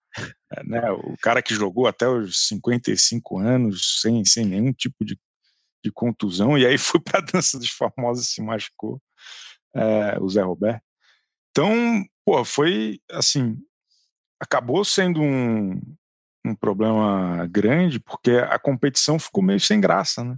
[0.51, 0.91] é, né?
[0.91, 5.17] O cara que jogou até os 55 anos sem, sem nenhum tipo de,
[5.83, 9.01] de contusão, e aí foi para a dança dos famosos e se machucou,
[9.75, 10.83] é, o Zé Roberto.
[11.51, 13.57] Então, pô, foi assim,
[14.39, 15.79] acabou sendo um,
[16.45, 20.37] um problema grande, porque a competição ficou meio sem graça, né?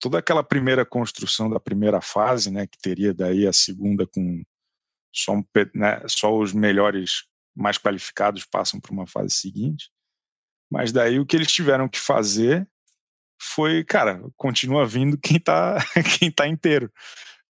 [0.00, 4.42] toda aquela primeira construção da primeira fase, né, que teria daí a segunda com
[5.14, 9.90] só, um, né, só os melhores mais qualificados passam para uma fase seguinte.
[10.70, 12.66] Mas daí o que eles tiveram que fazer
[13.40, 15.78] foi, cara, continua vindo quem está
[16.20, 16.92] quem tá inteiro.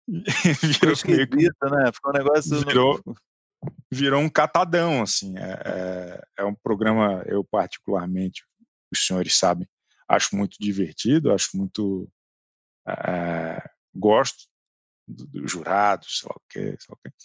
[0.07, 1.91] virou esquisito, né?
[2.01, 3.01] Foi um negócio virou,
[3.91, 5.37] virou um catadão, assim.
[5.37, 8.43] É, é, é um programa, eu particularmente,
[8.91, 9.67] os senhores sabem,
[10.07, 12.09] acho muito divertido, acho muito
[12.87, 13.61] é,
[13.93, 14.45] gosto
[15.07, 17.15] dos do jurados, sei lá o que, sei lá o que.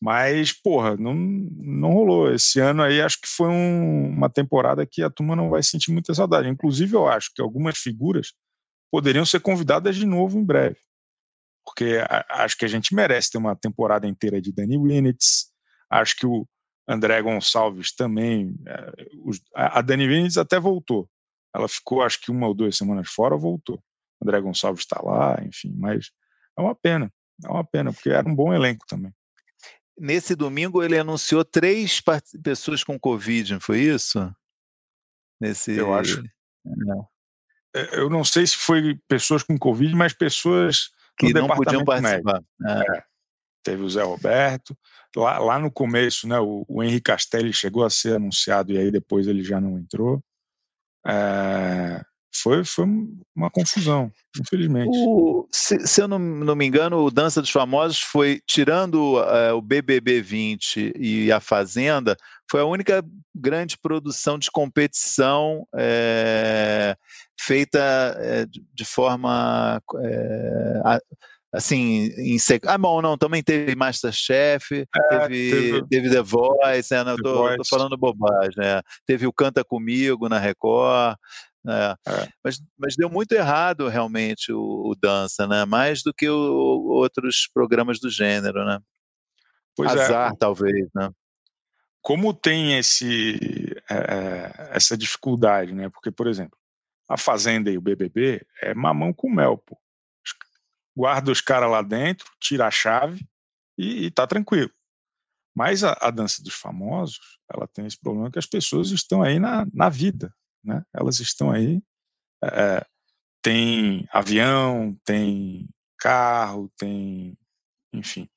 [0.00, 2.32] Mas, porra, não, não rolou.
[2.32, 5.90] Esse ano aí acho que foi um, uma temporada que a turma não vai sentir
[5.90, 6.48] muita saudade.
[6.48, 8.32] Inclusive, eu acho que algumas figuras
[8.92, 10.78] poderiam ser convidadas de novo em breve.
[11.64, 15.52] Porque a, acho que a gente merece ter uma temporada inteira de Danny Winnitz.
[15.90, 16.46] Acho que o
[16.88, 18.56] André Gonçalves também.
[18.66, 18.92] É,
[19.54, 21.08] a, a Dani Winnitz até voltou.
[21.54, 23.82] Ela ficou, acho que uma ou duas semanas fora, voltou.
[24.22, 26.10] André Gonçalves está lá, enfim, mas
[26.58, 27.12] é uma pena,
[27.44, 29.12] é uma pena, porque era um bom elenco também.
[29.98, 32.00] Nesse domingo ele anunciou três
[32.42, 34.34] pessoas com Covid, não foi isso?
[35.40, 35.72] Nesse...
[35.72, 36.22] Eu acho.
[36.64, 37.08] Não.
[37.74, 42.42] É, eu não sei se foi pessoas com Covid, mas pessoas que não podiam participar.
[42.66, 42.96] É.
[42.96, 43.04] É.
[43.62, 44.76] Teve o Zé Roberto.
[45.16, 48.90] Lá, lá no começo, né, o, o Henrique Castelli chegou a ser anunciado e aí
[48.90, 50.22] depois ele já não entrou.
[51.06, 52.02] É,
[52.42, 52.84] foi, foi
[53.34, 54.96] uma confusão, infelizmente.
[54.96, 59.54] O, se, se, eu não, não, me engano, o Dança dos Famosos foi, tirando uh,
[59.54, 62.16] o BBB 20 e a Fazenda,
[62.50, 66.96] foi a única grande produção de competição é,
[67.38, 67.78] feita
[68.18, 71.00] é, de forma é,
[71.52, 72.64] assim, em sec...
[72.66, 77.22] Ah, bom, não, também teve Masterchef, é, teve, teve, teve, The Voice, né, não, The
[77.22, 77.56] tô, Voice.
[77.56, 78.82] tô falando bobagem, né?
[79.06, 81.16] Teve o Canta Comigo na Record,
[81.66, 81.94] é.
[82.06, 82.28] É.
[82.44, 85.64] Mas, mas deu muito errado realmente o, o dança, né?
[85.64, 88.80] Mais do que o, outros programas do gênero, né?
[89.76, 90.02] Pois é.
[90.02, 90.36] Azar, é.
[90.36, 91.10] talvez, né?
[92.00, 93.36] Como tem esse,
[93.90, 95.88] é, é, essa dificuldade, né?
[95.88, 96.58] Porque, por exemplo,
[97.08, 99.78] a Fazenda e o BBB é mamão com mel, pô.
[100.96, 103.26] Guarda os caras lá dentro, tira a chave
[103.76, 104.70] e, e tá tranquilo.
[105.54, 109.38] Mas a, a, dança dos famosos, ela tem esse problema que as pessoas estão aí
[109.38, 110.32] na, na vida,
[110.64, 110.82] né?
[110.94, 111.82] Elas estão aí.
[112.44, 112.84] É,
[113.42, 117.36] tem avião, tem carro, tem,
[117.92, 118.28] enfim.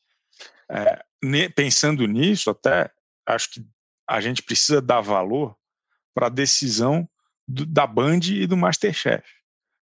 [0.69, 1.03] É,
[1.49, 2.89] pensando nisso, até
[3.25, 3.65] acho que
[4.07, 5.55] a gente precisa dar valor
[6.13, 7.07] para a decisão
[7.47, 9.23] do, da Band e do Masterchef.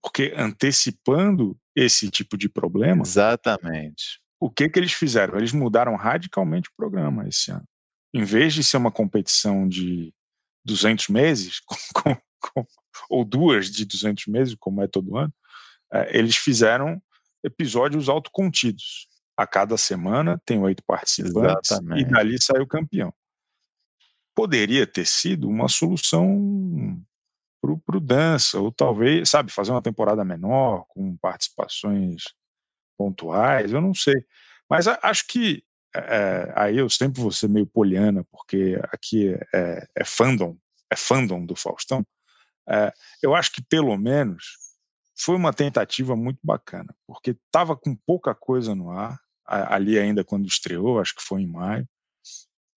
[0.03, 3.03] Porque antecipando esse tipo de problema.
[3.03, 4.20] Exatamente.
[4.41, 5.39] O que, que eles fizeram?
[5.39, 7.66] Eles mudaram radicalmente o programa esse ano.
[8.14, 10.12] Em vez de ser uma competição de
[10.65, 11.61] 200 meses,
[11.95, 12.67] com, com, com,
[13.09, 15.33] ou duas de 200 meses, como é todo ano,
[15.93, 17.01] é, eles fizeram
[17.45, 19.09] episódios autocontidos.
[19.37, 22.03] A cada semana tem oito participantes Exatamente.
[22.03, 23.13] e dali sai o campeão.
[24.35, 27.03] Poderia ter sido uma solução
[27.61, 32.25] para o dança, ou talvez, sabe, fazer uma temporada menor, com participações
[32.99, 34.25] pontuais, eu não sei.
[34.69, 40.05] Mas acho que é, aí eu sempre vou ser meio poliana, porque aqui é, é
[40.05, 40.57] fandom,
[40.90, 42.07] é fandom do Faustão.
[42.68, 44.57] É, eu acho que pelo menos
[45.18, 50.47] foi uma tentativa muito bacana, porque estava com pouca coisa no ar, ali ainda quando
[50.47, 51.86] estreou, acho que foi em maio,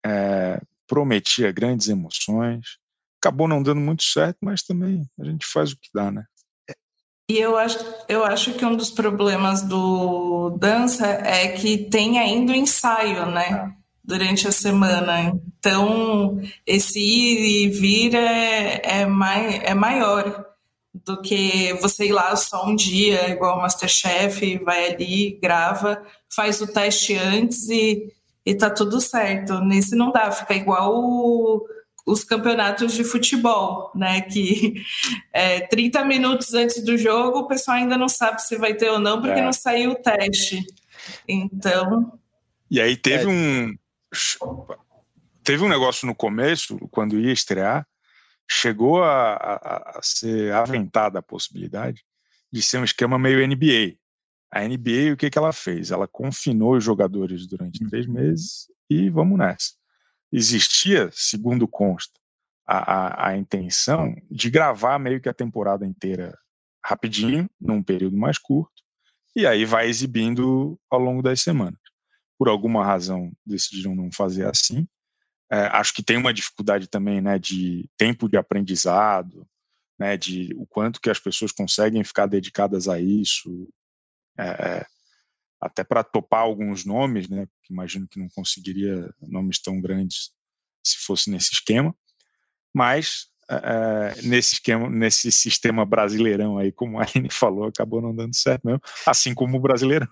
[0.05, 2.79] é, prometia grandes emoções,
[3.21, 6.25] acabou não dando muito certo, mas também a gente faz o que dá, né?
[7.29, 12.53] E eu acho, eu acho que um dos problemas do dança é que tem ainda
[12.53, 13.73] o ensaio, né?
[14.05, 15.33] Durante a semana.
[15.59, 20.45] Então, esse ir e vir é, é, mai, é maior
[20.93, 26.03] do que você ir lá só um dia, igual o Masterchef, vai ali, grava,
[26.35, 28.13] faz o teste antes e,
[28.45, 29.61] e tá tudo certo.
[29.61, 31.67] Nesse não dá, fica igual o,
[32.07, 34.21] os campeonatos de futebol, né?
[34.21, 34.75] Que
[35.33, 38.99] é, 30 minutos antes do jogo o pessoal ainda não sabe se vai ter ou
[38.99, 39.45] não, porque é.
[39.45, 40.65] não saiu o teste.
[41.27, 42.19] Então.
[42.71, 43.29] E aí teve é.
[43.29, 43.75] um.
[45.43, 47.87] Teve um negócio no começo, quando ia estrear,
[48.51, 52.03] chegou a, a, a ser aventada a possibilidade
[52.51, 53.97] de ser um esquema meio NBA.
[54.51, 55.91] A NBA, o que, que ela fez?
[55.91, 57.91] Ela confinou os jogadores durante uhum.
[57.91, 59.73] três meses e vamos nessa
[60.35, 62.19] existia, segundo consta,
[62.67, 66.37] a, a, a, intenção de gravar meio que a temporada inteira
[66.85, 68.83] rapidinho, num período mais curto,
[69.37, 71.79] e aí vai exibindo ao longo das semanas.
[72.37, 74.89] Por alguma razão decidiram não fazer assim.
[75.51, 79.47] É, acho que tem uma dificuldade também, né, de tempo de aprendizado,
[79.99, 83.69] né, de o quanto que as pessoas conseguem ficar dedicadas a isso.
[84.37, 84.87] É, é
[85.65, 87.47] até para topar alguns nomes, né?
[87.71, 90.31] Imagino que não conseguiria nomes tão grandes
[90.85, 91.95] se fosse nesse esquema,
[92.75, 98.35] mas é, nesse esquema, nesse sistema brasileirão aí, como a Aline falou, acabou não dando
[98.37, 100.09] certo mesmo, assim como o brasileirão.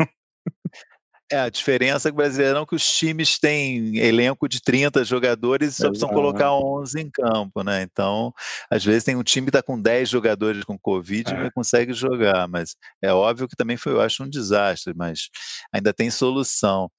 [1.33, 5.03] É, a diferença é que o Brasileirão é que os times têm elenco de 30
[5.03, 7.81] jogadores e só precisam colocar 11 em campo, né?
[7.81, 8.35] Então,
[8.71, 11.35] às vezes tem um time que está com 10 jogadores com Covid é.
[11.35, 15.31] e não consegue jogar, mas é óbvio que também foi, eu acho, um desastre, mas
[15.73, 16.91] ainda tem solução.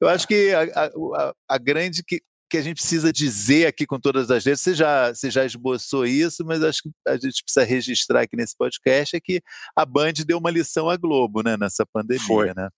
[0.00, 2.20] Eu acho que a, a, a grande que,
[2.50, 6.04] que a gente precisa dizer aqui com todas as vezes, você já, você já esboçou
[6.04, 9.40] isso, mas acho que a gente precisa registrar aqui nesse podcast é que
[9.76, 12.52] a Band deu uma lição à Globo, né, nessa pandemia, Foi.
[12.54, 12.68] né?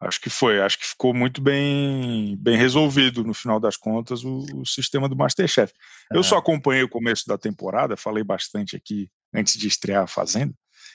[0.00, 4.46] Acho que foi, acho que ficou muito bem, bem resolvido no final das contas o,
[4.54, 5.72] o sistema do Masterchef.
[6.12, 10.54] Eu só acompanhei o começo da temporada, falei bastante aqui antes de estrear a Fazenda,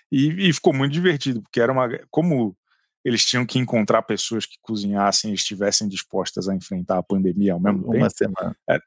[0.09, 1.89] e, e, ficou muito divertido, porque era uma.
[2.09, 2.55] Como
[3.03, 7.59] eles tinham que encontrar pessoas que cozinhassem e estivessem dispostas a enfrentar a pandemia ao
[7.59, 8.33] mesmo uma tempo.
[8.39, 8.55] Semana.
[8.69, 8.79] É,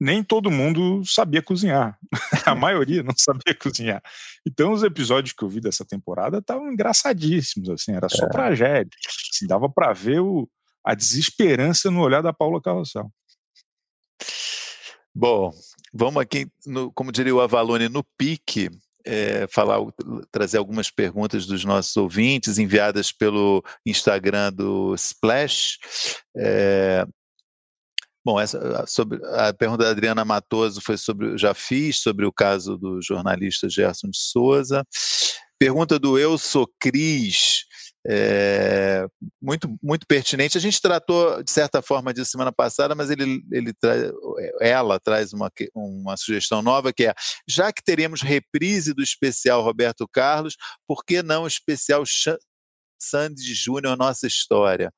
[0.00, 1.98] nem todo mundo sabia cozinhar.
[2.46, 4.02] a maioria não sabia cozinhar.
[4.46, 8.28] Então os episódios que eu vi dessa temporada estavam engraçadíssimos, assim, era só é.
[8.28, 8.90] tragédia.
[9.32, 10.48] Assim, dava para ver o,
[10.84, 13.10] a desesperança no olhar da Paula Carrossel.
[15.14, 15.52] Bom,
[15.92, 18.70] vamos aqui, no, como diria o Avalone, no pique,
[19.04, 19.78] é, falar,
[20.30, 25.78] trazer algumas perguntas dos nossos ouvintes enviadas pelo Instagram do Splash.
[26.36, 27.06] É,
[28.28, 32.76] Bom, essa, sobre, a pergunta da Adriana Matoso foi sobre, já fiz, sobre o caso
[32.76, 34.84] do jornalista Gerson de Souza.
[35.58, 37.64] Pergunta do Eu Sou Cris,
[38.06, 39.06] é,
[39.40, 40.58] muito, muito pertinente.
[40.58, 43.72] A gente tratou, de certa forma, disso semana passada, mas ele, ele
[44.60, 47.14] ela traz uma, uma sugestão nova, que é,
[47.48, 50.54] já que teremos reprise do especial Roberto Carlos,
[50.86, 52.04] por que não o especial
[53.00, 54.92] Sandy Júnior Nossa História?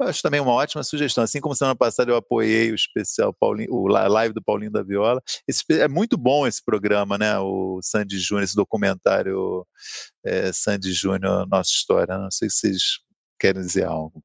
[0.00, 1.22] Eu acho também uma ótima sugestão.
[1.22, 5.22] Assim como semana passada eu apoiei o especial Paulinho, o live do Paulinho da Viola.
[5.46, 7.38] Esse, é muito bom esse programa, né?
[7.38, 9.64] O Sandy Júnior, esse documentário
[10.24, 12.18] é, Sandy Júnior, Nossa História.
[12.18, 12.82] Não sei se vocês
[13.38, 14.22] querem dizer algo.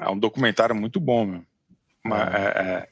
[0.00, 1.44] É um documentário muito bom, meu.
[2.04, 2.38] Mas, é.
[2.38, 2.88] é, é.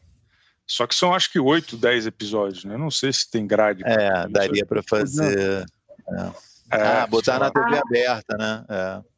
[0.66, 2.74] Só que são acho que oito, dez episódios, né?
[2.74, 3.82] Eu não sei se tem grade.
[3.84, 5.66] É, daria para fazer.
[6.08, 6.32] É.
[6.70, 8.64] ah, botar na TV aberta, né?
[8.68, 9.13] É.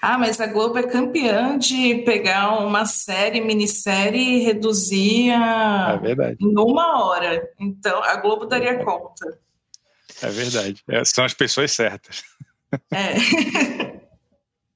[0.00, 6.00] Ah, mas a Globo é campeã de pegar uma série, minissérie e reduzir a...
[6.04, 7.48] é em uma hora.
[7.58, 9.38] Então, a Globo daria é conta.
[10.22, 10.82] É verdade.
[10.88, 12.22] É, são as pessoas certas.
[12.92, 13.14] É.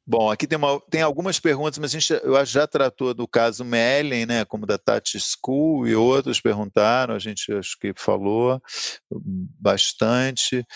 [0.07, 3.64] Bom, aqui tem, uma, tem algumas perguntas, mas a gente eu já tratou do caso
[3.64, 8.61] Mellen, né, como da Tati School, e outros perguntaram, a gente acho que falou
[9.09, 10.66] bastante.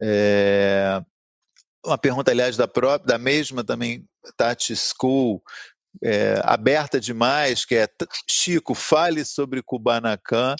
[0.00, 1.02] É,
[1.86, 4.04] uma pergunta, aliás, da própria, da mesma também,
[4.36, 5.42] Tati School,
[6.02, 7.88] é, aberta demais, que é
[8.28, 10.54] Chico, fale sobre Kubanacan.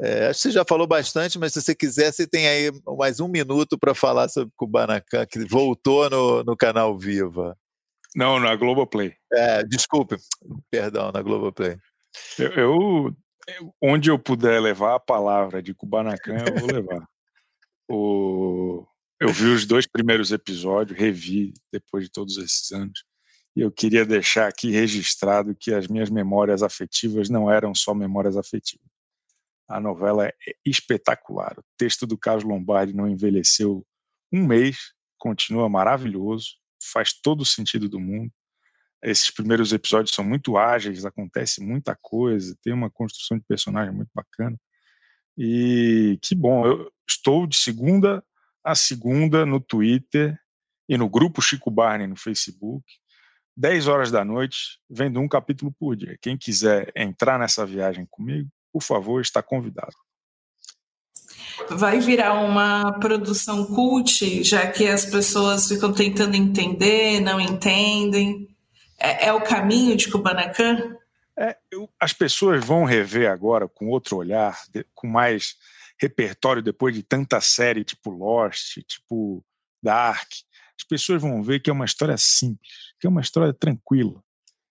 [0.00, 3.20] É, acho que você já falou bastante, mas se você quiser, você tem aí mais
[3.20, 7.56] um minuto para falar sobre Kubanacan, que voltou no, no canal Viva.
[8.16, 9.14] Não, na Globoplay.
[9.32, 10.16] É, desculpe,
[10.70, 11.76] perdão, na Globoplay.
[12.38, 13.16] Eu, eu,
[13.82, 17.08] onde eu puder levar a palavra de Kubanacan, eu vou levar.
[17.88, 18.86] o,
[19.24, 23.04] eu vi os dois primeiros episódios, revi depois de todos esses anos,
[23.56, 28.36] e eu queria deixar aqui registrado que as minhas memórias afetivas não eram só memórias
[28.36, 28.86] afetivas.
[29.66, 31.58] A novela é espetacular.
[31.58, 33.82] O texto do Carlos Lombardi não envelheceu
[34.30, 36.58] um mês, continua maravilhoso,
[36.92, 38.30] faz todo o sentido do mundo.
[39.02, 44.10] Esses primeiros episódios são muito ágeis, acontece muita coisa, tem uma construção de personagem muito
[44.14, 44.60] bacana.
[45.38, 48.22] E que bom, eu estou de segunda
[48.64, 50.38] a segunda no Twitter
[50.88, 52.84] e no grupo Chico Barney no Facebook,
[53.56, 56.18] 10 horas da noite, vendo um capítulo por dia.
[56.20, 59.94] Quem quiser entrar nessa viagem comigo, por favor, está convidado.
[61.70, 68.48] Vai virar uma produção cult, já que as pessoas ficam tentando entender, não entendem.
[68.98, 70.96] É, é o caminho de Kubanacan?
[71.36, 74.56] É, eu, as pessoas vão rever agora com outro olhar,
[74.94, 75.56] com mais
[76.04, 79.44] repertório depois de tanta série tipo Lost, tipo
[79.82, 80.28] Dark.
[80.78, 84.22] As pessoas vão ver que é uma história simples, que é uma história tranquila,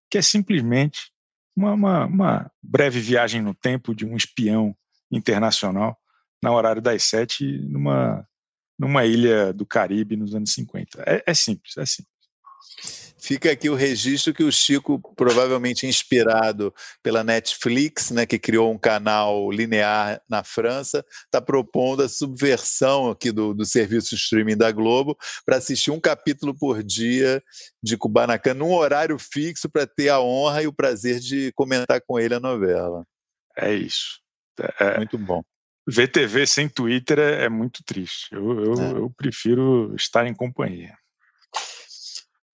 [0.10, 1.12] que é simplesmente
[1.56, 4.76] uma, uma, uma breve viagem no tempo de um espião
[5.12, 5.98] internacional
[6.42, 8.28] na horário das sete numa,
[8.78, 11.04] numa ilha do Caribe nos anos 50.
[11.06, 12.13] É, é simples, é simples.
[13.24, 18.78] Fica aqui o registro que o Chico, provavelmente inspirado pela Netflix, né, que criou um
[18.78, 25.18] canal linear na França, está propondo a subversão aqui do, do serviço streaming da Globo
[25.46, 27.42] para assistir um capítulo por dia
[27.82, 32.20] de Kubanacan num horário fixo para ter a honra e o prazer de comentar com
[32.20, 33.06] ele a novela.
[33.58, 34.20] É isso.
[34.82, 35.42] É, muito bom.
[35.88, 38.28] Ver TV sem Twitter é, é muito triste.
[38.34, 38.92] Eu, eu, é.
[38.92, 40.94] eu prefiro estar em companhia.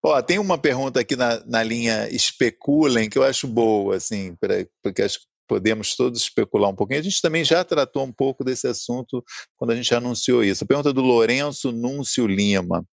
[0.03, 4.55] Ó, tem uma pergunta aqui na, na linha especulem que eu acho boa, assim, pra,
[4.83, 7.01] porque acho que podemos todos especular um pouquinho.
[7.01, 9.25] A gente também já tratou um pouco desse assunto
[9.57, 10.63] quando a gente anunciou isso.
[10.63, 12.85] A pergunta do Lourenço Núncio Lima.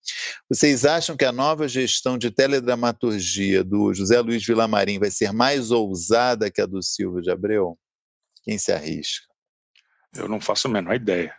[0.50, 5.70] Vocês acham que a nova gestão de teledramaturgia do José Luiz Vilamarim vai ser mais
[5.70, 7.78] ousada que a do Silvio de Abreu?
[8.44, 9.26] Quem se arrisca?
[10.16, 11.36] Eu não faço a menor ideia.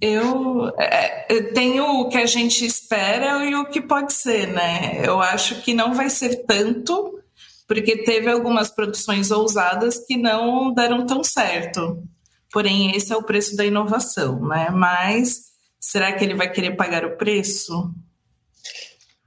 [0.00, 5.06] Eu, é, eu tenho o que a gente espera e o que pode ser, né?
[5.06, 7.20] Eu acho que não vai ser tanto,
[7.68, 12.02] porque teve algumas produções ousadas que não deram tão certo.
[12.50, 14.70] Porém, esse é o preço da inovação, né?
[14.70, 17.92] Mas será que ele vai querer pagar o preço?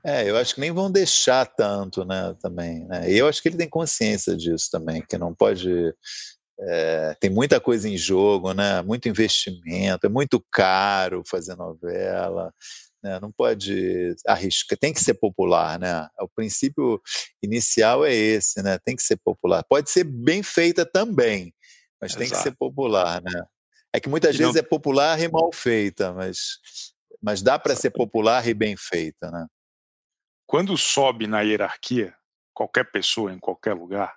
[0.04, 2.84] É, eu acho que nem vão deixar tanto, né, também.
[2.86, 3.10] Né?
[3.10, 5.94] E eu acho que ele tem consciência disso também, que não pode
[6.60, 8.82] é, tem muita coisa em jogo, né?
[8.82, 12.54] muito investimento, é muito caro fazer novela,
[13.02, 13.20] né?
[13.20, 16.08] não pode arriscar, tem que ser popular, né?
[16.20, 17.02] O princípio
[17.42, 18.78] inicial é esse, né?
[18.86, 19.64] Tem que ser popular.
[19.68, 21.54] Pode ser bem feita também,
[22.00, 22.20] mas Exato.
[22.20, 23.44] tem que ser popular, né?
[23.92, 24.60] É que muitas e vezes não...
[24.60, 26.60] é popular e mal feita, mas,
[27.22, 29.46] mas dá para ser popular e bem feita, né?
[30.48, 32.16] Quando sobe na hierarquia,
[32.54, 34.16] qualquer pessoa em qualquer lugar,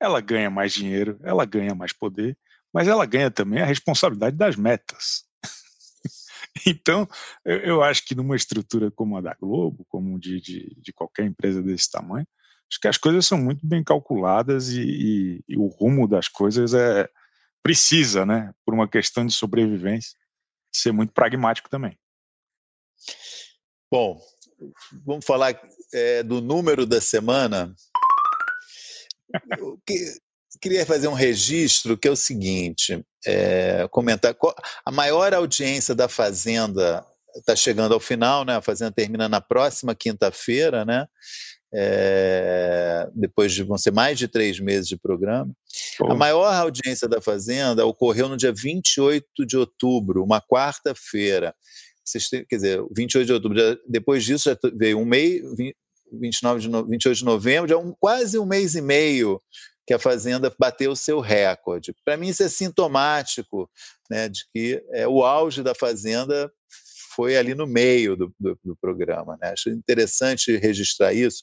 [0.00, 2.36] ela ganha mais dinheiro, ela ganha mais poder,
[2.72, 5.24] mas ela ganha também a responsabilidade das metas.
[6.66, 7.08] então,
[7.44, 11.26] eu, eu, acho que numa estrutura como a da Globo, como de, de, de, qualquer
[11.26, 12.26] empresa desse tamanho,
[12.70, 16.74] acho que as coisas são muito bem calculadas e, e, e o rumo das coisas
[16.74, 17.08] é
[17.62, 20.16] precisa, né, por uma questão de sobrevivência,
[20.72, 21.98] ser muito pragmático também.
[23.90, 24.20] Bom,
[25.04, 25.58] vamos falar
[25.92, 27.74] é, do número da semana.
[29.58, 34.34] Eu queria fazer um registro que é o seguinte: é, comentar.
[34.84, 37.04] A maior audiência da Fazenda
[37.36, 38.56] está chegando ao final, né?
[38.56, 41.06] A Fazenda termina na próxima quinta-feira, né?
[41.72, 45.52] É, depois de vão ser mais de três meses de programa.
[46.08, 51.54] A maior audiência da Fazenda ocorreu no dia 28 de outubro, uma quarta-feira.
[52.48, 55.42] quer dizer, 28 de outubro, depois disso já veio um mês,
[56.12, 59.40] 29 de no, 28 de novembro, já um, quase um mês e meio
[59.86, 61.94] que a Fazenda bateu o seu recorde.
[62.04, 63.70] Para mim isso é sintomático
[64.10, 66.52] né, de que é, o auge da Fazenda
[67.14, 69.38] foi ali no meio do, do, do programa.
[69.40, 69.50] Né?
[69.50, 71.42] Acho interessante registrar isso.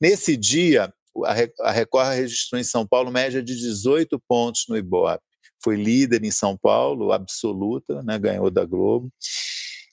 [0.00, 0.92] Nesse dia,
[1.60, 5.24] a Record registrou em São Paulo média de 18 pontos no Ibope.
[5.64, 8.18] Foi líder em São Paulo, absoluta, né?
[8.18, 9.10] ganhou da Globo.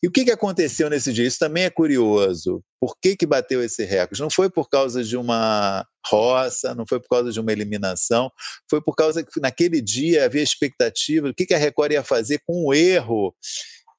[0.04, 1.26] E o que, que aconteceu nesse dia?
[1.26, 2.62] Isso também é curioso.
[2.78, 4.22] Por que, que bateu esse recorde?
[4.22, 8.30] Não foi por causa de uma roça, não foi por causa de uma eliminação,
[8.70, 12.42] foi por causa que naquele dia havia expectativa do que, que a Record ia fazer
[12.46, 13.34] com o erro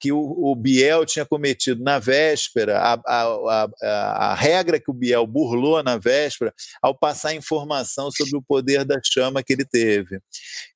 [0.05, 4.92] que o, o, Biel tinha cometido na véspera, a, a, a, a, regra que o
[4.92, 6.52] Biel burlou na véspera,
[6.82, 10.20] ao passar informação sobre o poder da chama que ele teve.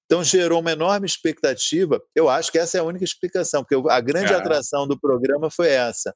[0.06, 2.00] Então gerou uma enorme expectativa.
[2.14, 4.36] Eu acho que essa é a única explicação, porque a grande é.
[4.36, 6.14] atração do programa foi essa,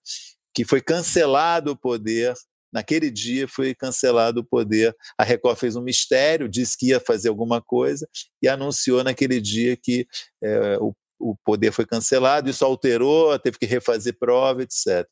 [0.55, 2.33] que foi cancelado o poder.
[2.73, 4.97] Naquele dia foi cancelado o poder.
[5.19, 8.09] A Record fez um mistério, disse que ia fazer alguma coisa
[8.41, 10.07] e anunciou naquele dia que
[10.43, 12.51] é, o, o poder foi cancelado.
[12.51, 15.07] Isso alterou, teve que refazer prova, etc.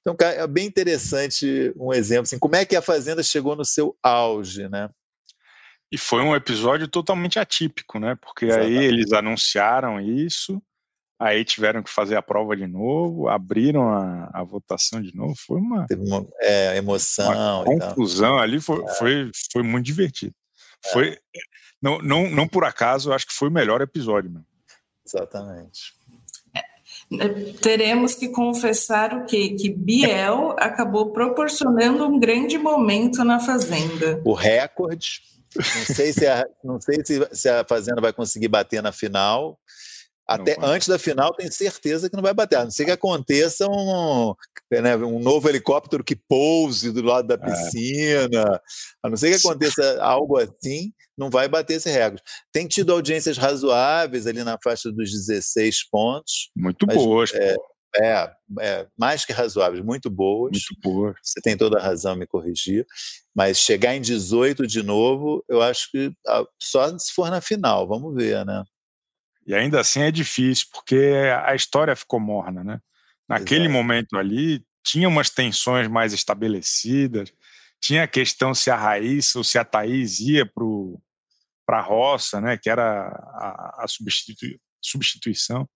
[0.00, 2.24] Então, é bem interessante um exemplo.
[2.24, 4.90] Assim, como é que a Fazenda chegou no seu auge, né?
[5.90, 8.16] E foi um episódio totalmente atípico, né?
[8.20, 8.78] Porque Exatamente.
[8.78, 10.60] aí eles anunciaram isso,
[11.18, 15.34] aí tiveram que fazer a prova de novo, abriram a, a votação de novo.
[15.46, 17.62] Foi uma, Teve uma é, emoção.
[17.62, 18.94] Uma conclusão ali foi, é.
[18.94, 20.34] foi, foi muito divertido.
[20.86, 20.92] É.
[20.92, 21.18] Foi,
[21.80, 24.55] não, não, não por acaso, acho que foi o melhor episódio mesmo.
[25.06, 25.94] Exatamente.
[27.60, 29.50] Teremos que confessar o quê?
[29.50, 34.20] Que Biel acabou proporcionando um grande momento na Fazenda.
[34.24, 35.22] O recorde
[35.56, 39.58] não sei se a, não sei se, se a Fazenda vai conseguir bater na final.
[40.26, 42.56] Até antes da final, tenho certeza que não vai bater.
[42.56, 44.34] A não ser que aconteça um,
[44.72, 47.38] né, um novo helicóptero que pouse do lado da é.
[47.38, 48.60] piscina.
[49.02, 52.22] A não ser que aconteça algo assim, não vai bater esse recorde.
[52.52, 56.50] Tem tido audiências razoáveis ali na faixa dos 16 pontos.
[56.56, 57.32] Muito mas, boas.
[57.32, 57.54] É,
[57.98, 60.50] é, é, mais que razoáveis, muito boas.
[60.50, 61.16] Muito boas.
[61.22, 62.84] Você tem toda a razão em me corrigir.
[63.34, 67.86] Mas chegar em 18 de novo, eu acho que ah, só se for na final,
[67.86, 68.64] vamos ver, né?
[69.46, 71.12] E ainda assim é difícil, porque
[71.44, 72.80] a história ficou morna, né?
[73.28, 73.72] Naquele Exato.
[73.72, 77.32] momento ali, tinha umas tensões mais estabelecidas,
[77.80, 80.44] tinha a questão se a Raíssa ou se a Thaís ia
[81.64, 82.56] para a roça, né?
[82.56, 85.68] Que era a, a substitui, substituição.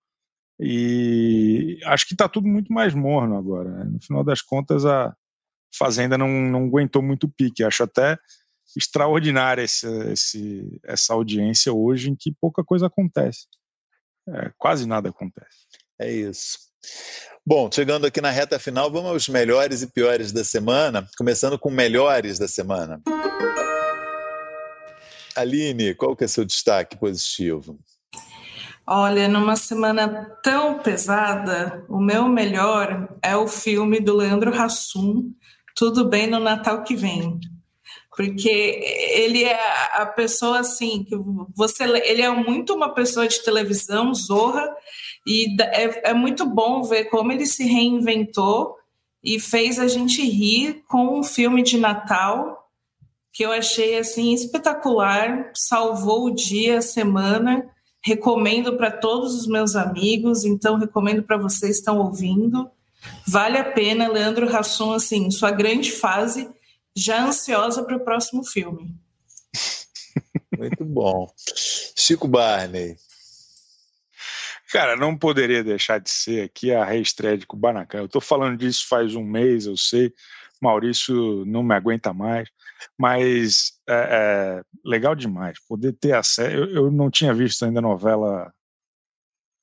[0.59, 3.71] E acho que está tudo muito mais morno agora.
[3.71, 3.85] Né?
[3.85, 5.15] No final das contas, a
[5.75, 7.65] Fazenda não, não aguentou muito o pique.
[7.65, 8.19] Acho até
[8.77, 13.47] extraordinária esse, essa audiência hoje, em que pouca coisa acontece.
[14.29, 15.67] É, quase nada acontece.
[15.99, 16.59] É isso.
[17.45, 21.71] Bom, chegando aqui na reta final, vamos aos melhores e piores da semana, começando com
[21.71, 23.01] melhores da semana.
[25.35, 27.79] Aline, qual que é seu destaque positivo?
[28.87, 35.33] Olha, numa semana tão pesada, o meu melhor é o filme do Leandro Hassum,
[35.77, 37.39] Tudo Bem no Natal que Vem.
[38.17, 39.59] Porque ele é
[39.95, 41.17] a pessoa assim, que
[41.55, 44.69] você ele é muito uma pessoa de televisão, zorra,
[45.27, 48.77] e é, é muito bom ver como ele se reinventou
[49.23, 52.69] e fez a gente rir com um filme de Natal
[53.33, 57.71] que eu achei assim espetacular, salvou o dia, a semana
[58.03, 62.69] recomendo para todos os meus amigos, então recomendo para vocês que estão ouvindo.
[63.27, 66.49] Vale a pena, Leandro Hassum, assim, sua grande fase,
[66.97, 68.95] já ansiosa para o próximo filme.
[70.57, 71.33] Muito bom.
[71.97, 72.97] Chico Barney.
[74.71, 77.99] Cara, não poderia deixar de ser aqui a reestreia de Kubanacan.
[77.99, 80.13] Eu estou falando disso faz um mês, eu sei.
[80.61, 82.49] Maurício não me aguenta mais.
[82.97, 86.51] Mas é, é legal demais poder ter acesso.
[86.51, 88.53] Eu, eu, não tinha visto ainda novela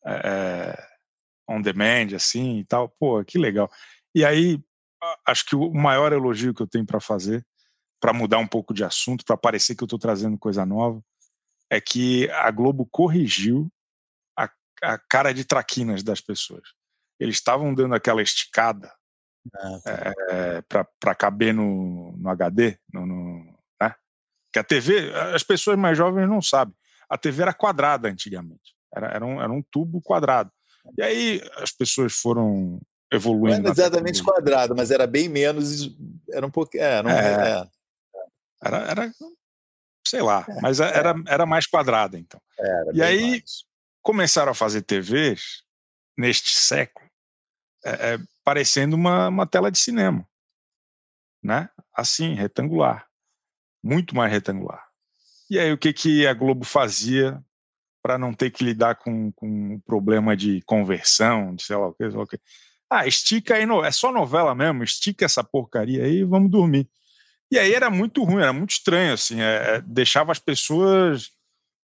[0.06, 0.88] é, é,
[1.50, 2.90] on demand, assim e tal.
[3.00, 3.72] Pô, que legal.
[4.14, 4.60] E aí,
[5.26, 7.45] acho que o maior elogio que eu tenho para fazer,
[8.00, 11.02] para mudar um pouco de assunto, para parecer que eu estou trazendo coisa nova,
[11.70, 13.72] é que a Globo corrigiu
[14.38, 14.50] a,
[14.84, 16.70] a cara de traquinas das pessoas.
[17.20, 18.93] Eles estavam dando aquela esticada
[19.56, 20.14] ah, tá.
[20.30, 20.62] é,
[21.00, 23.95] para caber no, no HD, no, no, né?
[24.52, 26.76] que a TV, as pessoas mais jovens não sabem,
[27.10, 30.52] a TV era quadrada antigamente, era, era, um, era um tubo quadrado.
[30.98, 32.80] E aí as pessoas foram
[33.12, 33.60] evoluindo.
[33.60, 35.89] Não era exatamente quadrado, mas era bem menos,
[36.32, 37.68] era um pouco, é, não, é, é.
[38.64, 39.12] Era, era,
[40.05, 40.97] sei lá, é, mas é.
[40.97, 42.41] era, era mais quadrada então.
[42.93, 43.64] e aí mais.
[44.01, 45.64] começaram a fazer TVs
[46.18, 47.08] neste século
[47.86, 50.28] é, é, parecendo uma, uma tela de cinema,
[51.41, 51.70] né?
[51.93, 53.08] Assim, retangular,
[53.84, 54.86] muito mais retangular.
[55.49, 57.41] E aí o que que a Globo fazia
[58.01, 61.93] para não ter que lidar com, com o problema de conversão, de sei lá o
[61.93, 62.39] que, sei lá o que.
[62.90, 66.90] Ah, estica aí, é só novela mesmo, estica essa porcaria aí e vamos dormir.
[67.52, 71.32] E aí era muito ruim, era muito estranho, assim, é, é deixava as pessoas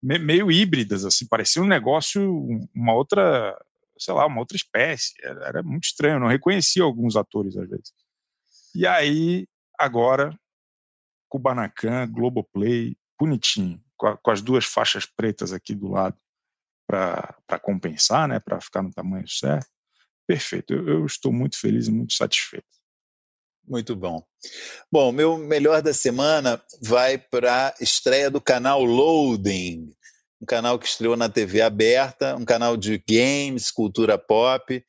[0.02, 3.58] me, meio híbridas, assim, parecia um negócio, uma outra,
[3.98, 7.94] sei lá, uma outra espécie, era, era muito estranho, não reconhecia alguns atores às vezes.
[8.76, 9.48] E aí,
[9.80, 10.38] agora,
[11.30, 16.18] Kubanacan, Globoplay, bonitinho, com, a, com as duas faixas pretas aqui do lado
[16.88, 19.73] para compensar, né, para ficar no tamanho certo.
[20.28, 22.66] Perfeito, eu, eu estou muito feliz e muito satisfeito.
[23.68, 24.22] Muito bom.
[24.92, 29.90] Bom, meu melhor da semana vai para a estreia do canal Loading,
[30.42, 34.74] um canal que estreou na TV aberta, um canal de games, cultura pop.
[34.74, 34.86] Está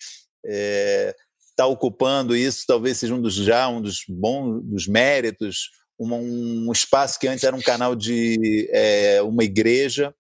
[0.46, 1.14] é,
[1.56, 7.18] tá ocupando isso, talvez seja um dos já um dos bons dos méritos, um, espaço
[7.20, 10.12] que antes era um canal de é, uma igreja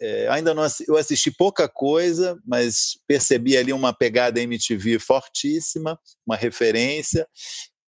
[0.00, 6.36] é, ainda não eu assisti pouca coisa, mas percebi ali uma pegada MTV fortíssima, uma
[6.36, 7.26] referência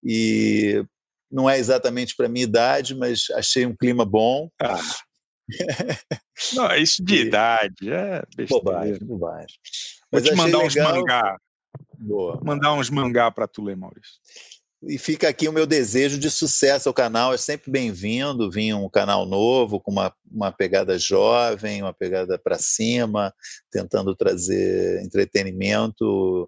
[0.04, 0.84] e
[1.32, 4.50] não é exatamente para minha idade, mas achei um clima bom.
[4.62, 4.80] Ah.
[6.54, 7.22] não, isso de e...
[7.28, 8.64] idade é besteira.
[8.64, 9.58] Bobagem, bobagem.
[10.12, 11.38] Vou te mandar uns mangá.
[12.00, 12.40] Boa.
[12.44, 14.16] Mandar uns mangá para tu ler, Maurício.
[14.84, 17.34] E fica aqui o meu desejo de sucesso ao canal.
[17.34, 22.60] É sempre bem-vindo vir um canal novo, com uma, uma pegada jovem, uma pegada para
[22.60, 23.34] cima,
[23.72, 26.48] tentando trazer entretenimento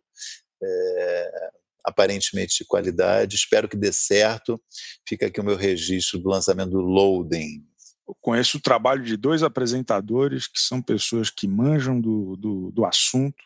[0.62, 1.50] é,
[1.84, 3.36] aparentemente de qualidade.
[3.36, 4.62] Espero que dê certo.
[5.08, 7.66] Fica aqui o meu registro do lançamento do Loading.
[8.08, 12.86] Eu conheço o trabalho de dois apresentadores que são pessoas que manjam do, do, do
[12.86, 13.44] assunto,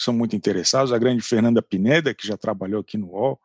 [0.00, 0.92] são muito interessados.
[0.92, 3.38] A grande Fernanda Pineda, que já trabalhou aqui no UOL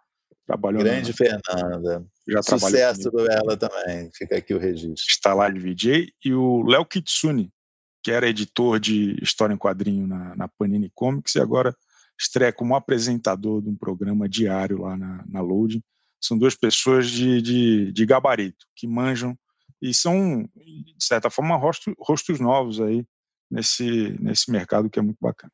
[0.50, 1.16] Trabalhou Grande na...
[1.16, 2.06] Fernanda.
[2.28, 4.10] Já Sucesso dela também.
[4.12, 5.06] Fica aqui o registro.
[5.08, 6.12] Está lá de VJ.
[6.26, 7.54] E o Léo Kitsune,
[8.02, 11.78] que era editor de história em quadrinho na, na, Panini Comics e agora
[12.20, 15.84] estreia como apresentador de um programa diário lá na, na Loading.
[16.20, 19.38] São duas pessoas de, de, de, gabarito, que manjam
[19.80, 23.06] e são, de certa forma, rostos, rostos novos aí
[23.52, 25.54] nesse, nesse mercado que é muito bacana.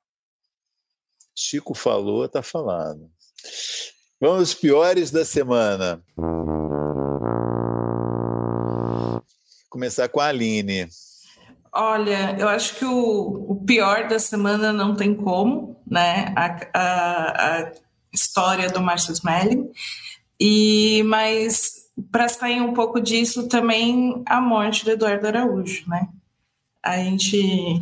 [1.35, 3.11] Chico falou, tá falado.
[4.27, 6.01] Vamos piores da semana.
[9.69, 10.87] Começar com a Aline.
[11.71, 16.33] Olha, eu acho que o, o pior da semana não tem como, né?
[16.35, 17.71] A, a, a
[18.11, 19.69] história do Márcio Smelling.
[20.39, 26.09] E, mas para sair um pouco disso também a morte do Eduardo Araújo, né?
[26.81, 27.79] A gente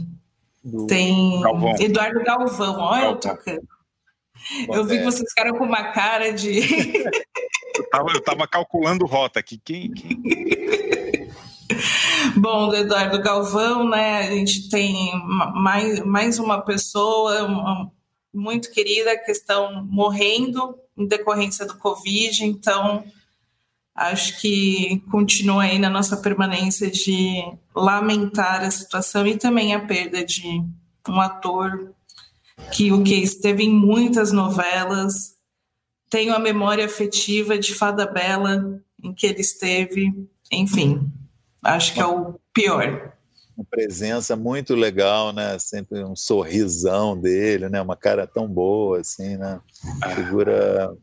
[0.62, 1.76] do tem Galvão.
[1.80, 3.73] Eduardo Galvão, olha eu tocando.
[4.68, 6.60] Eu vi que vocês ficaram com uma cara de.
[7.76, 9.58] eu, tava, eu tava calculando rota aqui.
[9.64, 11.30] Quem, quem...
[12.36, 14.20] Bom, do Eduardo Galvão, né?
[14.20, 15.12] A gente tem
[15.54, 17.92] mais, mais uma pessoa uma,
[18.34, 23.04] muito querida que estão morrendo em decorrência do Covid, então
[23.96, 27.44] acho que continua aí na nossa permanência de
[27.76, 30.64] lamentar a situação e também a perda de
[31.08, 31.94] um ator
[32.72, 35.34] que o que esteve em muitas novelas.
[36.10, 40.12] Tenho a memória afetiva de Fada Bela, em que ele esteve.
[40.52, 41.12] Enfim,
[41.64, 43.14] acho que é o pior.
[43.56, 45.58] Uma presença muito legal, né?
[45.60, 47.82] Sempre um sorrisão dele, né?
[47.82, 49.60] Uma cara tão boa, assim, né?
[50.16, 50.96] Figura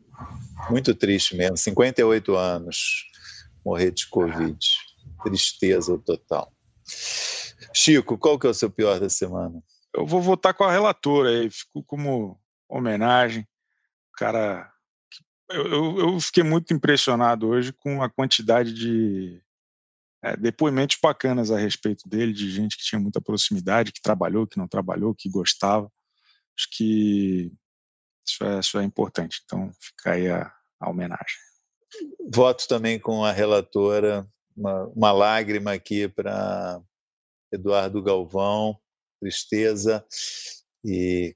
[0.69, 1.57] muito triste mesmo.
[1.57, 3.05] 58 anos,
[3.65, 4.57] morrer de Covid.
[5.23, 6.51] Tristeza total.
[7.73, 9.61] Chico, qual que é o seu pior da semana?
[9.93, 12.39] Eu vou votar com a relatora aí, ficou como
[12.69, 13.47] homenagem.
[14.15, 14.71] Cara,
[15.49, 19.41] eu, eu, eu, fiquei muito impressionado hoje com a quantidade de
[20.23, 24.57] é, depoimentos bacanas a respeito dele, de gente que tinha muita proximidade, que trabalhou, que
[24.57, 25.91] não trabalhou, que gostava.
[26.57, 27.51] Acho que
[28.25, 29.41] isso é, isso é importante.
[29.43, 31.37] Então, fica aí a, a homenagem.
[32.33, 34.25] Voto também com a relatora,
[34.55, 36.81] uma, uma lágrima aqui para
[37.51, 38.79] Eduardo Galvão,
[39.21, 40.03] tristeza
[40.83, 41.35] e,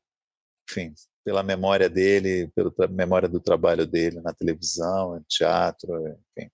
[0.69, 6.49] enfim, pela memória dele, pela memória do trabalho dele na televisão, no teatro, enfim.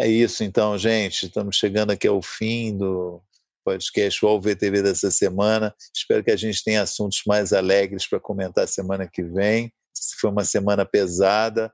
[0.00, 1.26] É isso, então, gente.
[1.26, 3.22] Estamos chegando aqui ao fim do
[3.62, 5.74] podcast UOL VTV dessa semana.
[5.94, 9.70] Espero que a gente tenha assuntos mais alegres para comentar semana que vem.
[9.94, 11.70] Se foi uma semana pesada,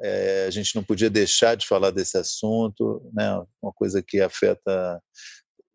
[0.00, 3.44] é, a gente não podia deixar de falar desse assunto, né?
[3.60, 5.02] uma coisa que afeta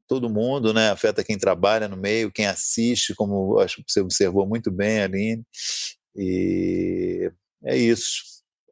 [0.08, 0.90] todo mundo, né?
[0.90, 5.44] Afeta quem trabalha no meio, quem assiste, como acho que você observou muito bem, Aline.
[6.16, 7.32] E
[7.64, 8.24] é isso.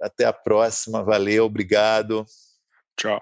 [0.02, 1.04] Até a próxima.
[1.04, 2.26] Valeu, obrigado.
[2.98, 3.22] Tchau.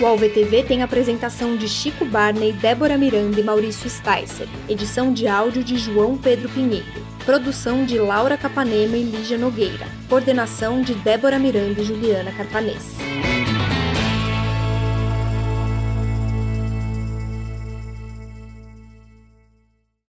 [0.00, 4.48] O AlvTV tem apresentação de Chico Barney, Débora Miranda e Maurício Sticer.
[4.68, 7.06] Edição de áudio de João Pedro Pinheiro.
[7.24, 9.86] Produção de Laura Capanema e Lígia Nogueira.
[10.08, 12.82] Coordenação de Débora Miranda e Juliana Carpanês.